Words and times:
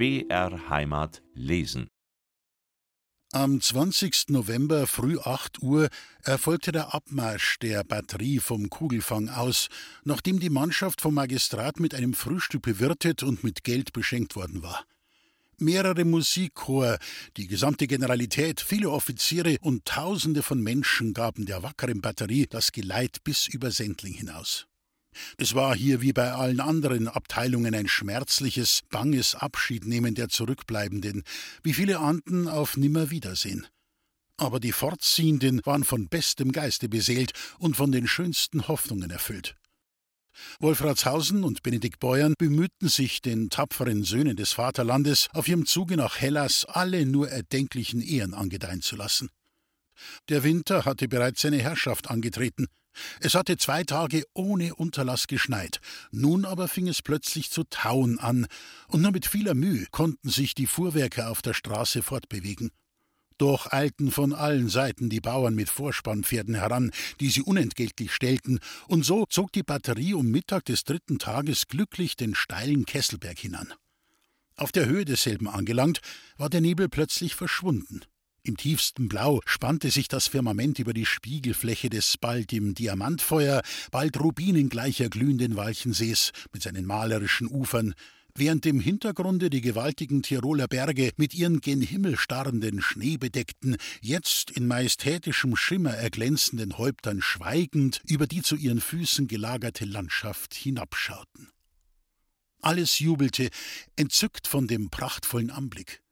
BR 0.00 0.70
Heimat 0.70 1.20
lesen. 1.34 1.90
Am 3.32 3.60
20. 3.60 4.30
November 4.30 4.86
früh 4.86 5.18
8 5.18 5.60
Uhr 5.60 5.90
erfolgte 6.24 6.72
der 6.72 6.94
Abmarsch 6.94 7.58
der 7.58 7.84
Batterie 7.84 8.38
vom 8.38 8.70
Kugelfang 8.70 9.28
aus, 9.28 9.68
nachdem 10.04 10.40
die 10.40 10.48
Mannschaft 10.48 11.02
vom 11.02 11.12
Magistrat 11.12 11.80
mit 11.80 11.94
einem 11.94 12.14
Frühstück 12.14 12.62
bewirtet 12.62 13.22
und 13.22 13.44
mit 13.44 13.62
Geld 13.62 13.92
beschenkt 13.92 14.36
worden 14.36 14.62
war. 14.62 14.86
Mehrere 15.58 16.06
Musikchor, 16.06 16.96
die 17.36 17.46
gesamte 17.46 17.86
Generalität, 17.86 18.62
viele 18.62 18.88
Offiziere 18.88 19.58
und 19.60 19.84
Tausende 19.84 20.42
von 20.42 20.62
Menschen 20.62 21.12
gaben 21.12 21.44
der 21.44 21.62
wackeren 21.62 22.00
Batterie 22.00 22.46
das 22.48 22.72
Geleit 22.72 23.22
bis 23.22 23.48
über 23.48 23.70
Sendling 23.70 24.14
hinaus. 24.14 24.66
Es 25.36 25.54
war 25.54 25.74
hier 25.74 26.00
wie 26.00 26.12
bei 26.12 26.32
allen 26.32 26.60
anderen 26.60 27.08
Abteilungen 27.08 27.74
ein 27.74 27.88
schmerzliches, 27.88 28.80
banges 28.90 29.34
Abschiednehmen 29.34 30.14
der 30.14 30.28
Zurückbleibenden, 30.28 31.24
wie 31.62 31.72
viele 31.72 31.98
Anden 31.98 32.48
auf 32.48 32.76
Nimmerwiedersehen. 32.76 33.66
Aber 34.36 34.60
die 34.60 34.72
Fortziehenden 34.72 35.60
waren 35.64 35.84
von 35.84 36.08
bestem 36.08 36.52
Geiste 36.52 36.88
beseelt 36.88 37.32
und 37.58 37.76
von 37.76 37.92
den 37.92 38.06
schönsten 38.06 38.68
Hoffnungen 38.68 39.10
erfüllt. 39.10 39.56
Wolfratshausen 40.60 41.44
und 41.44 41.62
Benedikt 41.62 42.00
Beuern 42.00 42.34
bemühten 42.38 42.88
sich, 42.88 43.20
den 43.20 43.50
tapferen 43.50 44.04
Söhnen 44.04 44.36
des 44.36 44.52
Vaterlandes 44.52 45.28
auf 45.32 45.48
ihrem 45.48 45.66
Zuge 45.66 45.96
nach 45.96 46.18
Hellas 46.18 46.64
alle 46.64 47.04
nur 47.04 47.28
erdenklichen 47.28 48.00
Ehren 48.00 48.32
angedeihen 48.32 48.80
zu 48.80 48.96
lassen. 48.96 49.28
Der 50.28 50.42
Winter 50.42 50.84
hatte 50.84 51.08
bereits 51.08 51.42
seine 51.42 51.58
Herrschaft 51.58 52.08
angetreten. 52.08 52.66
Es 53.20 53.34
hatte 53.34 53.56
zwei 53.56 53.84
Tage 53.84 54.24
ohne 54.34 54.74
Unterlass 54.74 55.26
geschneit, 55.26 55.80
nun 56.10 56.44
aber 56.44 56.68
fing 56.68 56.88
es 56.88 57.02
plötzlich 57.02 57.50
zu 57.50 57.64
tauen 57.64 58.18
an, 58.18 58.46
und 58.88 59.02
nur 59.02 59.12
mit 59.12 59.26
vieler 59.26 59.54
Mühe 59.54 59.86
konnten 59.90 60.28
sich 60.28 60.54
die 60.54 60.66
Fuhrwerke 60.66 61.28
auf 61.28 61.42
der 61.42 61.54
Straße 61.54 62.02
fortbewegen. 62.02 62.70
Doch 63.38 63.72
eilten 63.72 64.10
von 64.10 64.34
allen 64.34 64.68
Seiten 64.68 65.08
die 65.08 65.22
Bauern 65.22 65.54
mit 65.54 65.70
Vorspannpferden 65.70 66.56
heran, 66.56 66.90
die 67.20 67.30
sie 67.30 67.40
unentgeltlich 67.40 68.12
stellten, 68.12 68.60
und 68.86 69.02
so 69.02 69.24
zog 69.24 69.50
die 69.52 69.62
Batterie 69.62 70.12
um 70.12 70.26
Mittag 70.26 70.66
des 70.66 70.84
dritten 70.84 71.18
Tages 71.18 71.66
glücklich 71.66 72.16
den 72.16 72.34
steilen 72.34 72.84
Kesselberg 72.84 73.38
hinan. 73.38 73.72
Auf 74.56 74.72
der 74.72 74.84
Höhe 74.84 75.06
desselben 75.06 75.48
angelangt, 75.48 76.02
war 76.36 76.50
der 76.50 76.60
Nebel 76.60 76.90
plötzlich 76.90 77.34
verschwunden. 77.34 78.02
Im 78.42 78.56
tiefsten 78.56 79.08
Blau 79.08 79.40
spannte 79.44 79.90
sich 79.90 80.08
das 80.08 80.26
Firmament 80.26 80.78
über 80.78 80.94
die 80.94 81.04
Spiegelfläche 81.04 81.90
des 81.90 82.16
bald 82.16 82.52
im 82.54 82.74
Diamantfeuer, 82.74 83.62
bald 83.90 84.18
rubinengleicher 84.18 85.10
glühenden 85.10 85.56
Walchensees 85.56 86.32
mit 86.52 86.62
seinen 86.62 86.86
malerischen 86.86 87.48
Ufern, 87.48 87.94
während 88.34 88.64
im 88.64 88.80
Hintergrunde 88.80 89.50
die 89.50 89.60
gewaltigen 89.60 90.22
Tiroler 90.22 90.68
Berge 90.68 91.12
mit 91.16 91.34
ihren 91.34 91.60
gen 91.60 91.82
Himmel 91.82 92.16
starrenden, 92.16 92.80
schneebedeckten, 92.80 93.76
jetzt 94.00 94.50
in 94.50 94.66
majestätischem 94.66 95.54
Schimmer 95.54 95.90
erglänzenden 95.90 96.78
Häuptern 96.78 97.20
schweigend 97.20 98.00
über 98.08 98.26
die 98.26 98.40
zu 98.40 98.56
ihren 98.56 98.80
Füßen 98.80 99.28
gelagerte 99.28 99.84
Landschaft 99.84 100.54
hinabschauten. 100.54 101.48
Alles 102.62 102.98
jubelte, 102.98 103.50
entzückt 103.96 104.46
von 104.46 104.66
dem 104.66 104.88
prachtvollen 104.90 105.50
Anblick. 105.50 106.02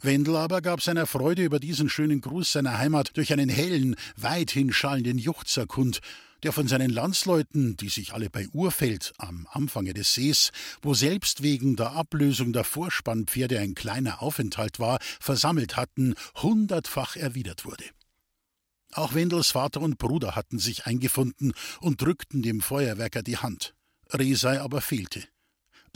Wendel 0.00 0.36
aber 0.36 0.60
gab 0.60 0.82
seiner 0.82 1.06
Freude 1.06 1.44
über 1.44 1.58
diesen 1.58 1.88
schönen 1.88 2.20
Gruß 2.20 2.52
seiner 2.52 2.78
Heimat 2.78 3.16
durch 3.16 3.32
einen 3.32 3.48
hellen, 3.48 3.96
weithin 4.16 4.72
schallenden 4.72 5.18
Juchzer 5.18 5.66
kund, 5.66 6.00
der 6.42 6.52
von 6.52 6.68
seinen 6.68 6.90
Landsleuten, 6.90 7.76
die 7.76 7.88
sich 7.88 8.12
alle 8.12 8.30
bei 8.30 8.46
Urfeld 8.52 9.14
am 9.18 9.48
Anfange 9.50 9.94
des 9.94 10.14
Sees, 10.14 10.50
wo 10.82 10.94
selbst 10.94 11.42
wegen 11.42 11.76
der 11.76 11.92
Ablösung 11.92 12.52
der 12.52 12.64
Vorspannpferde 12.64 13.58
ein 13.58 13.74
kleiner 13.74 14.22
Aufenthalt 14.22 14.78
war, 14.78 14.98
versammelt 15.18 15.76
hatten, 15.76 16.14
hundertfach 16.36 17.16
erwidert 17.16 17.64
wurde. 17.64 17.84
Auch 18.92 19.14
Wendels 19.14 19.50
Vater 19.50 19.80
und 19.80 19.98
Bruder 19.98 20.36
hatten 20.36 20.58
sich 20.58 20.86
eingefunden 20.86 21.52
und 21.80 22.00
drückten 22.00 22.42
dem 22.42 22.60
Feuerwerker 22.60 23.22
die 23.22 23.38
Hand. 23.38 23.74
Resei 24.10 24.60
aber 24.60 24.80
fehlte. 24.80 25.24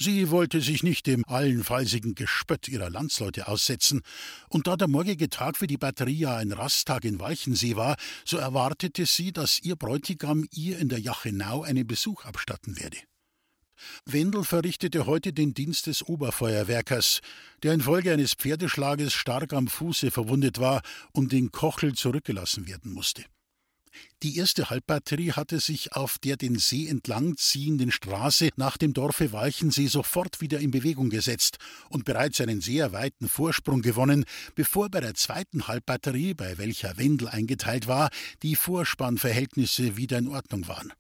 Sie 0.02 0.30
wollte 0.30 0.62
sich 0.62 0.82
nicht 0.82 1.06
dem 1.06 1.26
allenfallsigen 1.28 2.14
Gespött 2.14 2.68
ihrer 2.68 2.88
Landsleute 2.88 3.48
aussetzen, 3.48 4.00
und 4.48 4.66
da 4.66 4.78
der 4.78 4.88
morgige 4.88 5.28
Tag 5.28 5.58
für 5.58 5.66
die 5.66 5.76
Batterie 5.76 6.20
ja 6.20 6.38
ein 6.38 6.52
Rasttag 6.52 7.04
in 7.04 7.20
Walchensee 7.20 7.76
war, 7.76 7.96
so 8.24 8.38
erwartete 8.38 9.04
sie, 9.04 9.30
dass 9.30 9.60
ihr 9.60 9.76
Bräutigam 9.76 10.46
ihr 10.52 10.78
in 10.78 10.88
der 10.88 11.00
Jachenau 11.00 11.64
einen 11.64 11.86
Besuch 11.86 12.24
abstatten 12.24 12.80
werde. 12.80 12.96
Wendel 14.06 14.44
verrichtete 14.44 15.04
heute 15.04 15.34
den 15.34 15.52
Dienst 15.52 15.86
des 15.86 16.02
Oberfeuerwerkers, 16.02 17.20
der 17.62 17.74
infolge 17.74 18.10
eines 18.10 18.32
Pferdeschlages 18.32 19.12
stark 19.12 19.52
am 19.52 19.68
Fuße 19.68 20.10
verwundet 20.10 20.60
war 20.60 20.80
und 21.12 21.34
in 21.34 21.52
Kochel 21.52 21.92
zurückgelassen 21.92 22.66
werden 22.66 22.94
musste. 22.94 23.26
Die 24.22 24.36
erste 24.36 24.70
Halbbatterie 24.70 25.32
hatte 25.32 25.60
sich 25.60 25.94
auf 25.94 26.18
der 26.18 26.36
den 26.36 26.58
See 26.58 26.86
entlang 26.86 27.36
ziehenden 27.36 27.90
Straße 27.90 28.50
nach 28.56 28.76
dem 28.76 28.92
Dorfe 28.92 29.32
Walchensee 29.32 29.86
sofort 29.86 30.40
wieder 30.40 30.60
in 30.60 30.70
Bewegung 30.70 31.10
gesetzt 31.10 31.58
und 31.88 32.04
bereits 32.04 32.40
einen 32.40 32.60
sehr 32.60 32.92
weiten 32.92 33.28
Vorsprung 33.28 33.82
gewonnen, 33.82 34.24
bevor 34.54 34.90
bei 34.90 35.00
der 35.00 35.14
zweiten 35.14 35.68
Halbbatterie, 35.68 36.34
bei 36.34 36.58
welcher 36.58 36.98
Wendel 36.98 37.28
eingeteilt 37.28 37.86
war, 37.86 38.10
die 38.42 38.56
Vorspannverhältnisse 38.56 39.96
wieder 39.96 40.18
in 40.18 40.28
Ordnung 40.28 40.68
waren. 40.68 40.92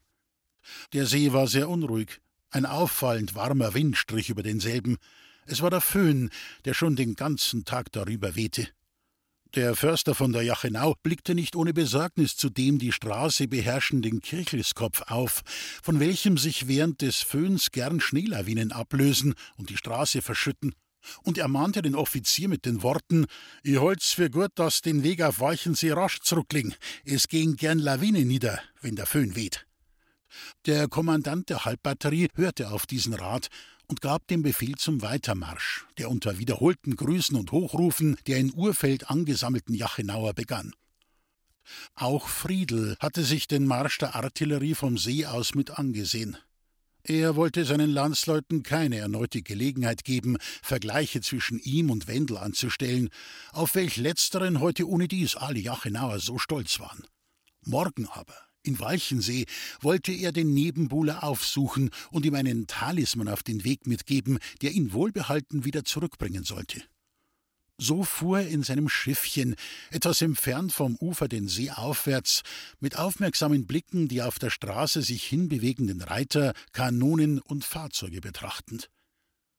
Der 0.92 1.06
See 1.06 1.32
war 1.32 1.46
sehr 1.46 1.68
unruhig. 1.68 2.20
Ein 2.50 2.66
auffallend 2.66 3.34
warmer 3.34 3.74
Wind 3.74 3.96
strich 3.96 4.30
über 4.30 4.42
denselben. 4.42 4.96
Es 5.46 5.62
war 5.62 5.70
der 5.70 5.80
Föhn, 5.80 6.30
der 6.64 6.74
schon 6.74 6.96
den 6.96 7.14
ganzen 7.14 7.64
Tag 7.64 7.92
darüber 7.92 8.34
wehte. 8.34 8.68
Der 9.56 9.74
Förster 9.74 10.14
von 10.14 10.32
der 10.32 10.42
Jachenau 10.42 10.94
blickte 11.02 11.34
nicht 11.34 11.56
ohne 11.56 11.74
Besorgnis 11.74 12.36
zu 12.36 12.50
dem 12.50 12.78
die 12.78 12.92
Straße 12.92 13.48
beherrschenden 13.48 14.20
Kirchelskopf 14.20 15.02
auf, 15.08 15.42
von 15.82 15.98
welchem 15.98 16.38
sich 16.38 16.68
während 16.68 17.02
des 17.02 17.16
Föhns 17.16 17.72
gern 17.72 18.00
Schneelawinen 18.00 18.70
ablösen 18.70 19.34
und 19.56 19.70
die 19.70 19.76
Straße 19.76 20.22
verschütten, 20.22 20.72
und 21.24 21.36
ermahnte 21.36 21.82
den 21.82 21.96
Offizier 21.96 22.48
mit 22.48 22.64
den 22.64 22.84
Worten: 22.84 23.26
Ich 23.64 23.78
holt's 23.78 24.12
für 24.12 24.30
gut, 24.30 24.52
dass 24.54 24.82
den 24.82 25.02
Weg 25.02 25.20
auf 25.20 25.40
Walchensee 25.40 25.90
rasch 25.90 26.20
zurückling. 26.20 26.74
Es 27.04 27.26
gehen 27.26 27.56
gern 27.56 27.80
Lawinen 27.80 28.28
nieder, 28.28 28.60
wenn 28.82 28.94
der 28.94 29.06
Föhn 29.06 29.34
weht. 29.34 29.66
Der 30.66 30.86
Kommandant 30.86 31.48
der 31.48 31.64
Halbbatterie 31.64 32.28
hörte 32.36 32.70
auf 32.70 32.86
diesen 32.86 33.14
Rat 33.14 33.48
und 33.90 34.00
gab 34.00 34.28
den 34.28 34.42
Befehl 34.42 34.76
zum 34.76 35.02
Weitermarsch, 35.02 35.84
der 35.98 36.10
unter 36.10 36.38
wiederholten 36.38 36.94
Grüßen 36.94 37.36
und 37.36 37.50
Hochrufen 37.50 38.16
der 38.28 38.38
in 38.38 38.54
Urfeld 38.54 39.10
angesammelten 39.10 39.74
Jachenauer 39.74 40.32
begann. 40.32 40.72
Auch 41.96 42.28
Friedel 42.28 42.96
hatte 43.00 43.24
sich 43.24 43.48
den 43.48 43.66
Marsch 43.66 43.98
der 43.98 44.14
Artillerie 44.14 44.76
vom 44.76 44.96
See 44.96 45.26
aus 45.26 45.56
mit 45.56 45.72
angesehen. 45.72 46.38
Er 47.02 47.34
wollte 47.34 47.64
seinen 47.64 47.90
Landsleuten 47.90 48.62
keine 48.62 48.98
erneute 48.98 49.42
Gelegenheit 49.42 50.04
geben, 50.04 50.36
Vergleiche 50.62 51.20
zwischen 51.20 51.58
ihm 51.58 51.90
und 51.90 52.06
Wendel 52.06 52.36
anzustellen, 52.38 53.08
auf 53.50 53.74
welch 53.74 53.96
letzteren 53.96 54.60
heute 54.60 54.86
ohne 54.86 55.08
dies 55.08 55.34
alle 55.34 55.58
Jachenauer 55.58 56.20
so 56.20 56.38
stolz 56.38 56.78
waren. 56.78 57.02
Morgen 57.62 58.06
aber, 58.06 58.36
in 58.62 58.78
Walchensee 58.78 59.46
wollte 59.80 60.12
er 60.12 60.32
den 60.32 60.52
Nebenbuhler 60.52 61.24
aufsuchen 61.24 61.90
und 62.10 62.26
ihm 62.26 62.34
einen 62.34 62.66
Talisman 62.66 63.28
auf 63.28 63.42
den 63.42 63.64
Weg 63.64 63.86
mitgeben, 63.86 64.38
der 64.62 64.72
ihn 64.72 64.92
wohlbehalten 64.92 65.64
wieder 65.64 65.84
zurückbringen 65.84 66.44
sollte. 66.44 66.82
So 67.82 68.04
fuhr 68.04 68.40
er 68.40 68.48
in 68.48 68.62
seinem 68.62 68.90
Schiffchen, 68.90 69.56
etwas 69.90 70.20
entfernt 70.20 70.70
vom 70.70 70.96
Ufer 70.96 71.28
den 71.28 71.48
See 71.48 71.70
aufwärts, 71.70 72.42
mit 72.78 72.98
aufmerksamen 72.98 73.66
Blicken 73.66 74.06
die 74.06 74.20
auf 74.20 74.38
der 74.38 74.50
Straße 74.50 75.00
sich 75.00 75.24
hinbewegenden 75.24 76.02
Reiter, 76.02 76.52
Kanonen 76.72 77.38
und 77.38 77.64
Fahrzeuge 77.64 78.20
betrachtend. 78.20 78.90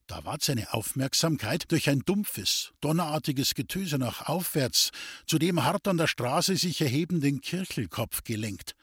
Da 0.06 0.24
ward 0.24 0.44
seine 0.44 0.72
Aufmerksamkeit 0.74 1.72
durch 1.72 1.90
ein 1.90 2.02
dumpfes, 2.02 2.74
donnerartiges 2.82 3.56
Getöse 3.56 3.98
nach 3.98 4.28
aufwärts 4.28 4.92
zu 5.26 5.40
dem 5.40 5.64
hart 5.64 5.88
an 5.88 5.98
der 5.98 6.08
Straße 6.08 6.58
sich 6.58 6.80
erhebenden 6.80 7.42
Kirchelkopf 7.42 8.24
gelenkt. 8.24 8.76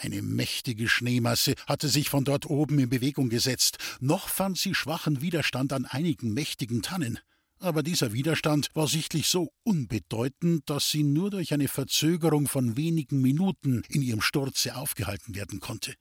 Eine 0.00 0.22
mächtige 0.22 0.88
Schneemasse 0.88 1.54
hatte 1.66 1.88
sich 1.88 2.08
von 2.08 2.24
dort 2.24 2.46
oben 2.46 2.78
in 2.78 2.88
Bewegung 2.88 3.30
gesetzt, 3.30 3.78
noch 4.00 4.28
fand 4.28 4.56
sie 4.56 4.74
schwachen 4.74 5.20
Widerstand 5.20 5.72
an 5.72 5.86
einigen 5.86 6.32
mächtigen 6.32 6.82
Tannen. 6.82 7.18
Aber 7.58 7.82
dieser 7.82 8.12
Widerstand 8.12 8.68
war 8.74 8.86
sichtlich 8.86 9.26
so 9.26 9.50
unbedeutend, 9.64 10.70
dass 10.70 10.88
sie 10.90 11.02
nur 11.02 11.30
durch 11.30 11.52
eine 11.52 11.66
Verzögerung 11.66 12.46
von 12.46 12.76
wenigen 12.76 13.20
Minuten 13.20 13.82
in 13.88 14.02
ihrem 14.02 14.20
Sturze 14.20 14.76
aufgehalten 14.76 15.34
werden 15.34 15.58
konnte. 15.58 15.94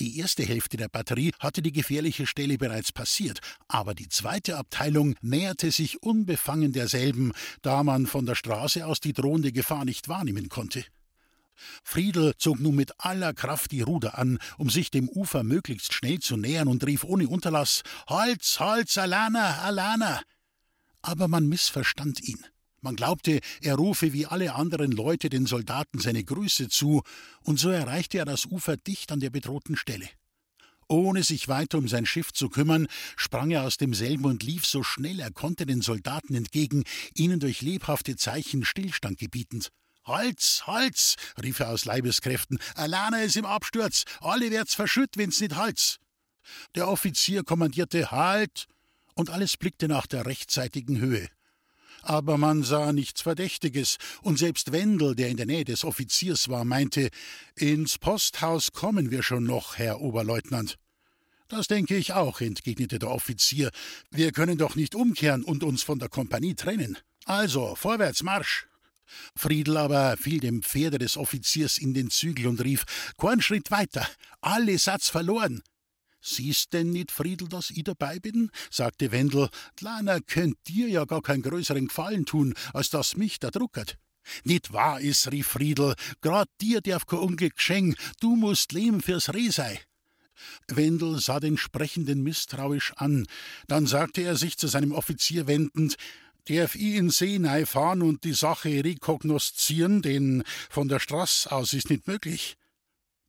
Die 0.00 0.18
erste 0.18 0.44
Hälfte 0.44 0.76
der 0.76 0.88
Batterie 0.88 1.32
hatte 1.38 1.62
die 1.62 1.72
gefährliche 1.72 2.26
Stelle 2.26 2.58
bereits 2.58 2.90
passiert, 2.90 3.40
aber 3.68 3.94
die 3.94 4.08
zweite 4.08 4.56
Abteilung 4.56 5.14
näherte 5.20 5.70
sich 5.70 6.02
unbefangen 6.02 6.72
derselben, 6.72 7.32
da 7.62 7.84
man 7.84 8.06
von 8.06 8.26
der 8.26 8.34
Straße 8.34 8.84
aus 8.86 8.98
die 8.98 9.12
drohende 9.12 9.52
Gefahr 9.52 9.84
nicht 9.84 10.08
wahrnehmen 10.08 10.48
konnte. 10.48 10.84
Friedel 11.82 12.34
zog 12.38 12.60
nun 12.60 12.74
mit 12.74 12.92
aller 12.98 13.34
Kraft 13.34 13.70
die 13.70 13.82
Ruder 13.82 14.18
an, 14.18 14.38
um 14.56 14.70
sich 14.70 14.90
dem 14.90 15.08
Ufer 15.08 15.42
möglichst 15.42 15.92
schnell 15.92 16.18
zu 16.18 16.36
nähern 16.36 16.68
und 16.68 16.84
rief 16.86 17.04
ohne 17.04 17.28
Unterlass: 17.28 17.82
Holz, 18.08 18.60
Holz, 18.60 18.98
Alana, 18.98 19.58
Alana! 19.62 20.22
Aber 21.02 21.28
man 21.28 21.48
missverstand 21.48 22.20
ihn. 22.22 22.44
Man 22.80 22.94
glaubte, 22.94 23.40
er 23.60 23.74
rufe 23.74 24.12
wie 24.12 24.26
alle 24.26 24.54
anderen 24.54 24.92
Leute 24.92 25.28
den 25.28 25.46
Soldaten 25.46 25.98
seine 25.98 26.22
Grüße 26.22 26.68
zu, 26.68 27.02
und 27.42 27.58
so 27.58 27.70
erreichte 27.70 28.18
er 28.18 28.24
das 28.24 28.46
Ufer 28.46 28.76
dicht 28.76 29.10
an 29.10 29.20
der 29.20 29.30
bedrohten 29.30 29.76
Stelle. 29.76 30.08
Ohne 30.88 31.22
sich 31.22 31.48
weiter 31.48 31.76
um 31.76 31.88
sein 31.88 32.06
Schiff 32.06 32.32
zu 32.32 32.48
kümmern, 32.48 32.86
sprang 33.16 33.50
er 33.50 33.64
aus 33.64 33.76
demselben 33.76 34.24
und 34.24 34.42
lief 34.42 34.64
so 34.64 34.82
schnell 34.82 35.20
er 35.20 35.30
konnte 35.30 35.66
den 35.66 35.82
Soldaten 35.82 36.34
entgegen, 36.34 36.84
ihnen 37.14 37.40
durch 37.40 37.60
lebhafte 37.60 38.16
Zeichen 38.16 38.64
Stillstand 38.64 39.18
gebietend. 39.18 39.70
Holz, 40.08 40.62
Holz, 40.66 41.16
rief 41.42 41.60
er 41.60 41.68
aus 41.68 41.84
Leibeskräften, 41.84 42.58
Alana 42.74 43.22
ist 43.22 43.36
im 43.36 43.44
Absturz, 43.44 44.04
alle 44.20 44.50
werd's 44.50 44.74
verschütt, 44.74 45.16
wenn's 45.16 45.40
nicht 45.40 45.56
Holz. 45.56 45.98
Der 46.74 46.88
Offizier 46.88 47.44
kommandierte 47.44 48.10
Halt, 48.10 48.66
und 49.14 49.30
alles 49.30 49.56
blickte 49.56 49.86
nach 49.86 50.06
der 50.06 50.26
rechtzeitigen 50.26 50.98
Höhe. 50.98 51.28
Aber 52.02 52.38
man 52.38 52.62
sah 52.62 52.92
nichts 52.92 53.20
Verdächtiges, 53.20 53.98
und 54.22 54.38
selbst 54.38 54.72
Wendel, 54.72 55.14
der 55.14 55.28
in 55.28 55.36
der 55.36 55.46
Nähe 55.46 55.64
des 55.64 55.84
Offiziers 55.84 56.48
war, 56.48 56.64
meinte, 56.64 57.10
ins 57.54 57.98
Posthaus 57.98 58.72
kommen 58.72 59.10
wir 59.10 59.22
schon 59.22 59.44
noch, 59.44 59.76
Herr 59.76 60.00
Oberleutnant. 60.00 60.78
Das 61.48 61.66
denke 61.66 61.96
ich 61.96 62.12
auch, 62.12 62.40
entgegnete 62.40 62.98
der 62.98 63.10
Offizier. 63.10 63.70
Wir 64.10 64.32
können 64.32 64.58
doch 64.58 64.74
nicht 64.74 64.94
umkehren 64.94 65.44
und 65.44 65.64
uns 65.64 65.82
von 65.82 65.98
der 65.98 66.08
Kompanie 66.08 66.54
trennen. 66.54 66.98
Also, 67.24 67.74
vorwärts, 67.74 68.22
Marsch! 68.22 68.68
Friedel 69.36 69.76
aber 69.76 70.16
fiel 70.16 70.40
dem 70.40 70.62
Pferde 70.62 70.98
des 70.98 71.16
Offiziers 71.16 71.78
in 71.78 71.94
den 71.94 72.10
Zügel 72.10 72.46
und 72.46 72.62
rief: 72.62 72.84
Kein 73.16 73.40
Schritt 73.40 73.70
weiter, 73.70 74.06
alle 74.40 74.78
Satz 74.78 75.08
verloren. 75.08 75.62
Siehst 76.20 76.72
denn 76.72 76.90
nicht, 76.90 77.12
Friedel, 77.12 77.48
dass 77.48 77.70
ich 77.70 77.84
dabei 77.84 78.18
bin? 78.18 78.50
sagte 78.70 79.12
Wendel. 79.12 79.48
Lana 79.80 80.18
könnt 80.20 80.56
dir 80.66 80.88
ja 80.88 81.04
gar 81.04 81.22
keinen 81.22 81.42
größeren 81.42 81.88
Gefallen 81.88 82.26
tun, 82.26 82.54
als 82.72 82.90
dass 82.90 83.16
mich 83.16 83.38
da 83.38 83.50
druckert. 83.50 83.98
Nicht 84.44 84.72
wahr 84.72 85.00
is, 85.00 85.30
rief 85.30 85.46
Friedel, 85.46 85.94
grad 86.20 86.48
dir 86.60 86.80
darf 86.80 87.06
kein 87.06 87.20
Unglück 87.20 87.56
geschenken, 87.56 87.96
du 88.20 88.36
musst 88.36 88.72
leben 88.72 89.00
fürs 89.00 89.32
Reh 89.32 89.50
sei. 89.50 89.80
Wendel 90.68 91.18
sah 91.18 91.40
den 91.40 91.56
Sprechenden 91.56 92.22
misstrauisch 92.22 92.92
an, 92.96 93.26
dann 93.66 93.86
sagte 93.86 94.22
er 94.22 94.36
sich 94.36 94.56
zu 94.56 94.68
seinem 94.68 94.92
Offizier 94.92 95.46
wendend, 95.46 95.96
darf 96.48 96.74
ich 96.74 96.94
in 96.94 97.10
See 97.10 97.38
fahren 97.66 98.02
und 98.02 98.24
die 98.24 98.32
Sache 98.32 98.84
rekognoszieren, 98.84 100.02
denn 100.02 100.42
von 100.70 100.88
der 100.88 100.98
Straße 100.98 101.52
aus 101.52 101.72
ist 101.72 101.90
nicht 101.90 102.06
möglich. 102.06 102.56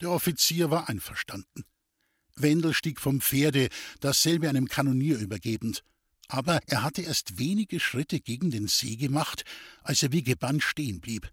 Der 0.01 0.12
Offizier 0.12 0.71
war 0.71 0.88
einverstanden. 0.88 1.66
Wendel 2.36 2.74
stieg 2.74 3.01
vom 3.01 3.19
Pferde, 3.19 3.68
dasselbe 4.00 4.48
einem 4.48 4.68
Kanonier 4.68 5.18
übergebend. 5.18 5.83
Aber 6.30 6.60
er 6.68 6.83
hatte 6.83 7.01
erst 7.01 7.39
wenige 7.39 7.80
Schritte 7.80 8.19
gegen 8.19 8.51
den 8.51 8.68
See 8.68 8.95
gemacht, 8.95 9.44
als 9.83 10.04
er 10.04 10.12
wie 10.12 10.24
gebannt 10.24 10.63
stehen 10.63 11.01
blieb. 11.01 11.30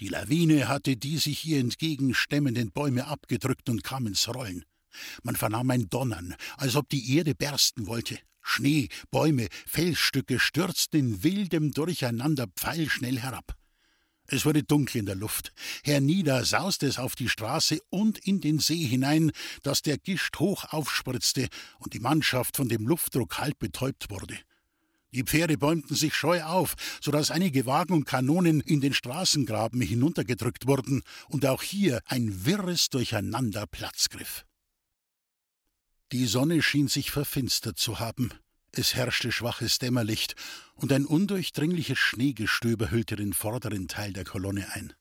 Die 0.00 0.08
Lawine 0.08 0.68
hatte 0.68 0.96
die 0.96 1.16
sich 1.16 1.44
ihr 1.44 1.58
entgegenstemmenden 1.58 2.70
Bäume 2.70 3.06
abgedrückt 3.06 3.68
und 3.68 3.82
kam 3.82 4.06
ins 4.06 4.28
Rollen. 4.28 4.64
Man 5.22 5.34
vernahm 5.34 5.70
ein 5.70 5.88
Donnern, 5.88 6.36
als 6.56 6.76
ob 6.76 6.88
die 6.88 7.16
Erde 7.16 7.34
bersten 7.34 7.86
wollte. 7.86 8.18
Schnee, 8.48 8.88
Bäume, 9.10 9.48
Felsstücke 9.66 10.40
stürzten 10.40 10.98
in 10.98 11.22
wildem 11.22 11.72
Durcheinander 11.72 12.46
pfeilschnell 12.46 13.18
herab. 13.18 13.56
Es 14.26 14.44
wurde 14.44 14.62
dunkel 14.62 14.98
in 14.98 15.06
der 15.06 15.14
Luft. 15.14 15.52
Hernieder 15.84 16.44
sauste 16.44 16.86
es 16.86 16.98
auf 16.98 17.14
die 17.14 17.28
Straße 17.28 17.78
und 17.88 18.18
in 18.18 18.40
den 18.40 18.58
See 18.58 18.84
hinein, 18.84 19.32
dass 19.62 19.82
der 19.82 19.96
Gischt 19.96 20.38
hoch 20.38 20.64
aufspritzte 20.64 21.48
und 21.78 21.94
die 21.94 22.00
Mannschaft 22.00 22.56
von 22.56 22.68
dem 22.68 22.86
Luftdruck 22.86 23.38
halb 23.38 23.58
betäubt 23.58 24.10
wurde. 24.10 24.36
Die 25.12 25.22
Pferde 25.22 25.56
bäumten 25.56 25.96
sich 25.96 26.14
scheu 26.14 26.42
auf, 26.42 26.74
so 27.00 27.10
dass 27.10 27.30
einige 27.30 27.64
Wagen 27.64 27.94
und 27.94 28.04
Kanonen 28.04 28.60
in 28.60 28.82
den 28.82 28.92
Straßengraben 28.92 29.80
hinuntergedrückt 29.80 30.66
wurden 30.66 31.02
und 31.28 31.46
auch 31.46 31.62
hier 31.62 32.00
ein 32.06 32.44
wirres 32.44 32.90
Durcheinander 32.90 33.66
Platz 33.66 34.10
griff. 34.10 34.44
Die 36.12 36.26
Sonne 36.26 36.62
schien 36.62 36.88
sich 36.88 37.10
verfinstert 37.10 37.78
zu 37.78 38.00
haben. 38.00 38.32
Es 38.72 38.94
herrschte 38.94 39.30
schwaches 39.30 39.78
Dämmerlicht, 39.78 40.36
und 40.74 40.90
ein 40.92 41.04
undurchdringliches 41.04 41.98
Schneegestöber 41.98 42.90
hüllte 42.90 43.16
den 43.16 43.34
vorderen 43.34 43.88
Teil 43.88 44.14
der 44.14 44.24
Kolonne 44.24 44.72
ein. 44.72 44.94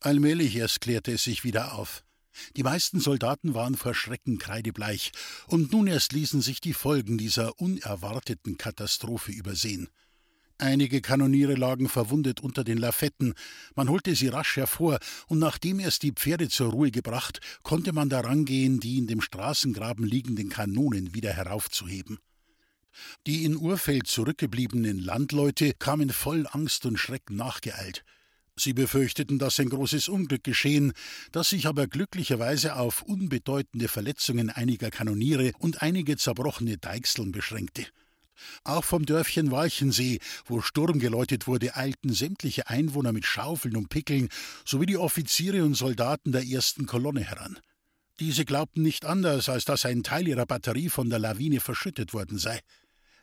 Allmählich 0.00 0.54
erst 0.56 0.82
klärte 0.82 1.12
es 1.12 1.24
sich 1.24 1.44
wieder 1.44 1.74
auf. 1.74 2.04
Die 2.56 2.62
meisten 2.62 3.00
Soldaten 3.00 3.54
waren 3.54 3.74
vor 3.74 3.94
Schrecken 3.94 4.38
kreidebleich, 4.38 5.12
und 5.46 5.72
nun 5.72 5.86
erst 5.86 6.12
ließen 6.12 6.42
sich 6.42 6.60
die 6.60 6.74
Folgen 6.74 7.16
dieser 7.16 7.58
unerwarteten 7.58 8.58
Katastrophe 8.58 9.32
übersehen. 9.32 9.88
Einige 10.60 11.00
Kanoniere 11.00 11.54
lagen 11.54 11.88
verwundet 11.88 12.40
unter 12.40 12.64
den 12.64 12.78
Lafetten. 12.78 13.34
Man 13.76 13.88
holte 13.88 14.16
sie 14.16 14.26
rasch 14.26 14.56
hervor, 14.56 14.98
und 15.28 15.38
nachdem 15.38 15.78
erst 15.78 16.02
die 16.02 16.10
Pferde 16.10 16.48
zur 16.48 16.72
Ruhe 16.72 16.90
gebracht, 16.90 17.40
konnte 17.62 17.92
man 17.92 18.08
daran 18.08 18.44
gehen, 18.44 18.80
die 18.80 18.98
in 18.98 19.06
dem 19.06 19.20
Straßengraben 19.20 20.04
liegenden 20.04 20.48
Kanonen 20.48 21.14
wieder 21.14 21.32
heraufzuheben. 21.32 22.18
Die 23.28 23.44
in 23.44 23.56
Urfeld 23.56 24.08
zurückgebliebenen 24.08 24.98
Landleute 24.98 25.74
kamen 25.74 26.10
voll 26.10 26.48
Angst 26.50 26.86
und 26.86 26.96
Schrecken 26.98 27.36
nachgeeilt. 27.36 28.04
Sie 28.56 28.72
befürchteten, 28.72 29.38
dass 29.38 29.60
ein 29.60 29.68
großes 29.68 30.08
Unglück 30.08 30.42
geschehen, 30.42 30.92
das 31.30 31.50
sich 31.50 31.66
aber 31.66 31.86
glücklicherweise 31.86 32.74
auf 32.74 33.02
unbedeutende 33.02 33.86
Verletzungen 33.86 34.50
einiger 34.50 34.90
Kanoniere 34.90 35.52
und 35.60 35.82
einige 35.82 36.16
zerbrochene 36.16 36.78
Deichseln 36.78 37.30
beschränkte. 37.30 37.86
Auch 38.64 38.84
vom 38.84 39.06
Dörfchen 39.06 39.50
Walchensee, 39.50 40.18
wo 40.46 40.60
Sturm 40.60 40.98
geläutet 40.98 41.46
wurde, 41.46 41.76
eilten 41.76 42.12
sämtliche 42.12 42.68
Einwohner 42.68 43.12
mit 43.12 43.26
Schaufeln 43.26 43.76
und 43.76 43.88
Pickeln 43.88 44.28
sowie 44.64 44.86
die 44.86 44.96
Offiziere 44.96 45.64
und 45.64 45.74
Soldaten 45.74 46.32
der 46.32 46.46
ersten 46.46 46.86
Kolonne 46.86 47.22
heran. 47.22 47.58
Diese 48.20 48.44
glaubten 48.44 48.82
nicht 48.82 49.04
anders, 49.04 49.48
als 49.48 49.64
dass 49.64 49.86
ein 49.86 50.02
Teil 50.02 50.26
ihrer 50.26 50.46
Batterie 50.46 50.88
von 50.88 51.08
der 51.08 51.20
Lawine 51.20 51.60
verschüttet 51.60 52.14
worden 52.14 52.38
sei. 52.38 52.60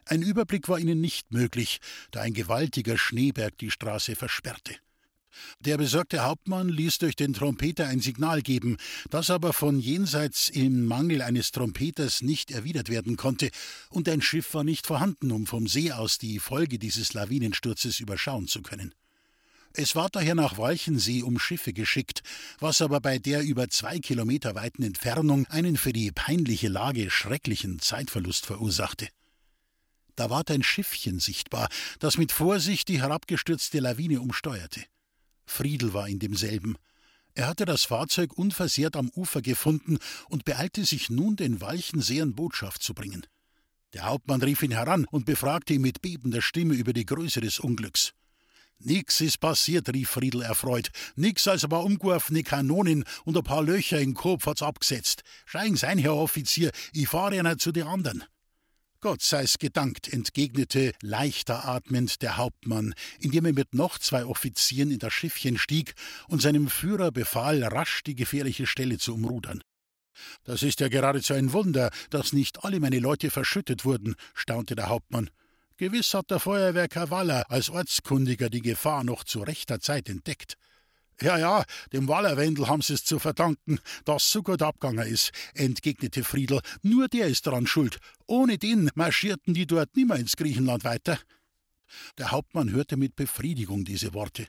Ein 0.06 0.22
Überblick 0.22 0.70
war 0.70 0.80
ihnen 0.80 1.02
nicht 1.02 1.32
möglich, 1.32 1.80
da 2.12 2.22
ein 2.22 2.34
gewaltiger 2.34 2.98
Schneeberg 2.98 3.58
die 3.58 3.72
Straße 3.72 4.16
versperrte. 4.16 4.76
Der 5.66 5.80
besorgte 5.80 6.24
Hauptmann 6.24 6.70
ließ 6.70 7.00
durch 7.00 7.16
den 7.16 7.34
Trompeter 7.34 7.88
ein 7.88 8.00
Signal 8.00 8.44
geben, 8.44 8.78
das 9.10 9.32
aber 9.32 9.52
von 9.52 9.80
jenseits 9.80 10.48
im 10.48 10.86
Mangel 10.86 11.24
eines 11.24 11.52
Trompeters 11.52 12.22
nicht 12.22 12.52
erwidert 12.52 12.90
werden 12.90 13.18
konnte, 13.18 13.50
und 13.90 14.08
ein 14.08 14.22
Schiff 14.22 14.54
war 14.54 14.64
nicht 14.64 14.86
vorhanden, 14.86 15.32
um 15.32 15.48
vom 15.48 15.68
See 15.68 15.92
aus 15.92 16.20
die 16.20 16.38
Folge 16.38 16.78
dieses 16.78 17.14
Lawinensturzes 17.14 18.00
überschauen 18.00 18.48
zu 18.48 18.62
können. 18.62 18.94
Es 19.74 19.96
war 19.96 20.10
daher 20.10 20.36
nach 20.36 20.60
Walchensee 20.60 21.24
um 21.24 21.40
Schiffe 21.40 21.74
geschickt, 21.74 22.22
was 22.60 22.84
aber 22.84 23.02
bei 23.02 23.18
der 23.18 23.42
über 23.42 23.68
zwei 23.68 23.98
Kilometer 23.98 24.54
weiten 24.54 24.84
Entfernung 24.84 25.48
einen 25.48 25.78
für 25.78 25.94
die 25.94 26.12
peinliche 26.12 26.68
Lage 26.68 27.10
schrecklichen 27.10 27.80
Zeitverlust 27.80 28.46
verursachte. 28.46 29.10
Da 30.16 30.30
ward 30.30 30.52
ein 30.52 30.62
Schiffchen 30.62 31.20
sichtbar, 31.20 31.70
das 31.98 32.18
mit 32.18 32.32
Vorsicht 32.32 32.88
die 32.88 33.02
herabgestürzte 33.02 33.80
Lawine 33.80 34.22
umsteuerte. 34.22 34.84
Friedel 35.46 35.94
war 35.94 36.08
in 36.08 36.20
demselben. 36.20 36.78
Er 37.34 37.48
hatte 37.48 37.66
das 37.66 37.84
Fahrzeug 37.84 38.38
unversehrt 38.38 38.96
am 38.96 39.10
Ufer 39.10 39.42
gefunden 39.42 39.98
und 40.30 40.46
beeilte 40.46 40.86
sich 40.86 41.10
nun, 41.10 41.36
den 41.36 41.60
Walchenseern 41.60 42.34
Botschaft 42.34 42.82
zu 42.82 42.94
bringen. 42.94 43.26
Der 43.94 44.06
Hauptmann 44.06 44.42
rief 44.42 44.64
ihn 44.64 44.72
heran 44.72 45.06
und 45.12 45.26
befragte 45.26 45.74
ihn 45.74 45.82
mit 45.82 46.02
bebender 46.02 46.42
Stimme 46.42 46.74
über 46.74 46.94
die 46.94 47.06
Größe 47.06 47.42
des 47.42 47.60
Unglücks. 47.60 48.14
Nix 48.80 49.22
ist 49.22 49.40
passiert, 49.40 49.88
rief 49.94 50.10
Friedel 50.10 50.42
erfreut. 50.42 50.92
Nix 51.16 51.48
als 51.48 51.64
ein 51.64 51.70
paar 51.70 51.84
umgeworfene 51.84 52.44
Kanonen 52.44 53.06
und 53.24 53.38
ein 53.38 53.44
paar 53.44 53.64
Löcher 53.64 54.00
im 54.00 54.14
Kopf 54.14 54.46
hat's 54.46 54.62
abgesetzt. 54.62 55.24
Scheigen 55.46 55.78
sein, 55.78 55.98
Herr 55.98 56.16
Offizier, 56.16 56.72
ich 56.94 57.08
fahre 57.08 57.36
ja 57.36 57.58
zu 57.58 57.72
den 57.72 57.88
anderen. 57.88 58.24
Gott 59.06 59.22
sei's 59.22 59.60
gedankt, 59.60 60.12
entgegnete 60.12 60.92
leichter 61.00 61.68
atmend 61.68 62.24
der 62.24 62.38
Hauptmann, 62.38 62.96
indem 63.20 63.46
er 63.46 63.54
mit 63.54 63.76
noch 63.76 64.00
zwei 64.00 64.26
Offizieren 64.26 64.90
in 64.90 64.98
das 64.98 65.14
Schiffchen 65.14 65.60
stieg 65.60 65.94
und 66.28 66.42
seinem 66.42 66.68
Führer 66.68 67.12
befahl, 67.12 67.64
rasch 67.64 68.02
die 68.02 68.16
gefährliche 68.16 68.66
Stelle 68.66 68.98
zu 68.98 69.14
umrudern. 69.14 69.62
Das 70.44 70.64
ist 70.64 70.80
ja 70.80 70.88
geradezu 70.88 71.36
ein 71.36 71.54
Wunder, 71.54 71.92
dass 72.10 72.34
nicht 72.34 72.64
alle 72.64 72.80
meine 72.80 72.98
Leute 72.98 73.30
verschüttet 73.30 73.86
wurden, 73.86 74.16
staunte 74.34 74.76
der 74.76 74.90
Hauptmann. 74.90 75.30
Gewiss 75.78 76.16
hat 76.16 76.32
der 76.32 76.40
Feuerwehrker 76.40 77.12
Waller 77.12 77.46
als 77.52 77.70
Ortskundiger 77.70 78.50
die 78.50 78.64
Gefahr 78.64 79.04
noch 79.04 79.24
zu 79.24 79.42
rechter 79.42 79.80
Zeit 79.80 80.10
entdeckt. 80.10 80.58
Ja, 81.22 81.38
ja, 81.38 81.64
dem 81.94 82.10
Wallerwendel 82.10 82.68
haben 82.68 82.82
sie 82.82 82.94
es 82.94 83.06
zu 83.06 83.20
verdanken, 83.20 83.80
dass 84.04 84.30
so 84.30 84.44
gut 84.44 84.62
abgegangen 84.62 85.08
ist, 85.08 85.32
entgegnete 85.54 86.26
Friedel. 86.26 86.60
Nur 86.82 87.08
der 87.08 87.28
ist 87.28 87.48
daran 87.48 87.68
schuld. 87.68 88.00
Ohne 88.28 88.58
den 88.58 88.90
marschierten 88.96 89.54
die 89.54 89.66
dort 89.66 89.96
nimmer 89.96 90.18
ins 90.18 90.36
Griechenland 90.36 90.84
weiter. 90.84 91.18
Der 92.18 92.32
Hauptmann 92.32 92.72
hörte 92.72 92.98
mit 92.98 93.16
Befriedigung 93.16 93.86
diese 93.86 94.14
Worte. 94.14 94.48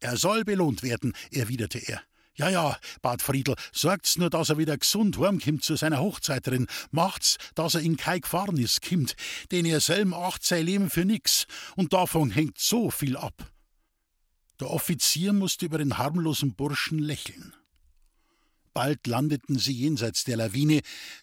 Er 0.00 0.16
soll 0.16 0.44
belohnt 0.44 0.82
werden, 0.82 1.12
erwiderte 1.30 1.78
er. 1.78 2.00
Ja, 2.36 2.48
ja, 2.48 2.78
bat 3.02 3.20
Friedel, 3.20 3.56
sorgt's 3.72 4.16
nur, 4.16 4.30
dass 4.30 4.48
er 4.48 4.58
wieder 4.58 4.78
gesund 4.78 5.18
heimkommt 5.18 5.64
zu 5.64 5.74
seiner 5.74 5.98
Hochzeiterin. 5.98 6.68
Macht's, 6.92 7.36
dass 7.56 7.74
er 7.74 7.80
in 7.80 7.96
kein 7.96 8.20
Gefahrnis 8.20 8.80
kommt, 8.80 9.16
denn 9.50 9.66
er 9.66 9.80
selben 9.80 10.14
acht 10.14 10.44
sein 10.44 10.64
Leben 10.64 10.88
für 10.88 11.04
nix. 11.04 11.46
Und 11.74 11.92
davon 11.92 12.30
hängt 12.30 12.58
so 12.58 12.90
viel 12.90 13.16
ab. 13.16 13.34
Der 14.60 14.70
Offizier 14.70 15.32
musste 15.32 15.66
über 15.66 15.78
den 15.78 15.98
harmlosen 15.98 16.54
Burschen 16.54 16.98
lächeln. 16.98 17.54
Bald 18.74 19.06
landeten 19.06 19.58
sie 19.58 19.72
jenseits 19.72 20.24
der 20.24 20.36
Lawine, 20.36 20.80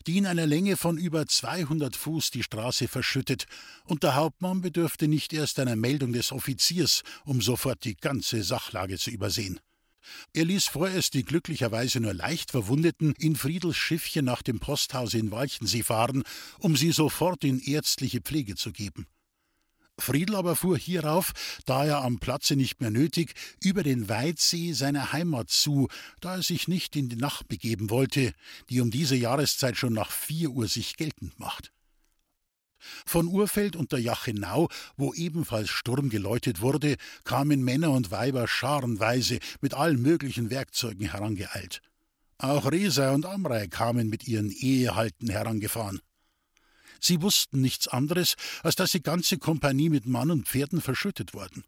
die 0.08 0.18
in 0.18 0.26
einer 0.26 0.46
Länge 0.46 0.78
von 0.78 0.98
über 0.98 1.26
200 1.26 1.96
Fuß 1.96 2.32
die 2.32 2.44
Straße 2.44 2.88
verschüttet, 2.88 3.46
und 3.86 4.04
der 4.04 4.16
Hauptmann 4.16 4.62
bedurfte 4.62 5.08
nicht 5.08 5.32
erst 5.32 5.60
einer 5.60 5.76
Meldung 5.76 6.12
des 6.12 6.32
Offiziers, 6.32 7.04
um 7.24 7.42
sofort 7.42 7.84
die 7.86 7.96
ganze 7.96 8.44
Sachlage 8.44 8.98
zu 8.98 9.10
übersehen. 9.10 9.60
Er 10.34 10.46
ließ 10.46 10.66
vorerst 10.66 11.14
die 11.14 11.24
glücklicherweise 11.24 12.00
nur 12.00 12.14
leicht 12.14 12.52
Verwundeten 12.52 13.14
in 13.18 13.36
Friedels 13.36 13.78
Schiffchen 13.78 14.26
nach 14.26 14.42
dem 14.42 14.60
Posthause 14.60 15.18
in 15.18 15.32
Walchensee 15.32 15.84
fahren, 15.84 16.24
um 16.60 16.76
sie 16.76 16.92
sofort 16.92 17.44
in 17.44 17.60
ärztliche 17.60 18.22
Pflege 18.22 18.56
zu 18.56 18.72
geben. 18.72 19.08
Friedel 20.00 20.36
aber 20.36 20.56
fuhr 20.56 20.78
hierauf, 20.78 21.32
da 21.66 21.86
er 21.86 22.04
am 22.04 22.20
Platze 22.20 22.56
nicht 22.56 22.82
mehr 22.82 22.92
nötig, 22.92 23.34
über 23.64 23.84
den 23.84 24.10
Weitsee 24.10 24.74
seiner 24.74 25.14
Heimat 25.14 25.50
zu, 25.50 25.88
da 26.20 26.36
er 26.36 26.44
sich 26.44 26.68
nicht 26.68 26.96
in 26.96 27.10
die 27.10 27.16
Nacht 27.16 27.48
begeben 27.48 27.90
wollte, 27.90 28.34
die 28.70 28.82
um 28.82 28.92
diese 28.92 29.16
Jahreszeit 29.16 29.78
schon 29.78 29.94
nach 29.94 30.12
vier 30.12 30.52
Uhr 30.52 30.68
sich 30.68 30.98
geltend 30.98 31.40
macht. 31.40 31.72
Von 33.06 33.28
Urfeld 33.28 33.76
und 33.76 33.92
der 33.92 34.00
Jachenau, 34.00 34.70
wo 34.98 35.14
ebenfalls 35.14 35.70
Sturm 35.70 36.10
geläutet 36.10 36.62
wurde, 36.62 36.98
kamen 37.24 37.64
Männer 37.64 37.92
und 37.92 38.12
Weiber 38.12 38.48
scharenweise 38.48 39.40
mit 39.62 39.74
allen 39.74 40.02
möglichen 40.02 40.50
Werkzeugen 40.50 41.10
herangeeilt. 41.10 41.82
Auch 42.38 42.72
Resa 42.72 43.12
und 43.14 43.26
Amrei 43.26 43.68
kamen 43.68 44.10
mit 44.10 44.28
ihren 44.28 44.52
Ehehalten 44.52 45.30
herangefahren. 45.30 46.02
Sie 47.06 47.22
wussten 47.22 47.62
nichts 47.62 47.88
anderes, 47.88 48.34
als 48.64 48.76
dass 48.76 48.92
die 48.92 49.04
ganze 49.04 49.38
Kompanie 49.38 49.90
mit 49.90 50.08
Mann 50.08 50.32
und 50.32 50.48
Pferden 50.48 50.82
verschüttet 50.82 51.36
worden. 51.36 51.64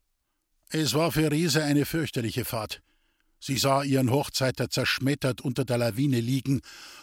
Es 0.70 0.96
war 0.96 1.12
für 1.12 1.30
Resa 1.30 1.64
eine 1.64 1.86
fürchterliche 1.86 2.44
Fahrt. 2.44 2.82
Sie 3.40 3.58
sah 3.58 3.84
ihren 3.84 4.10
Hochzeiter 4.10 4.72
zerschmettert 4.72 5.42
unter 5.42 5.64
der 5.64 5.78
Lawine 5.78 6.22
liegen 6.22 6.62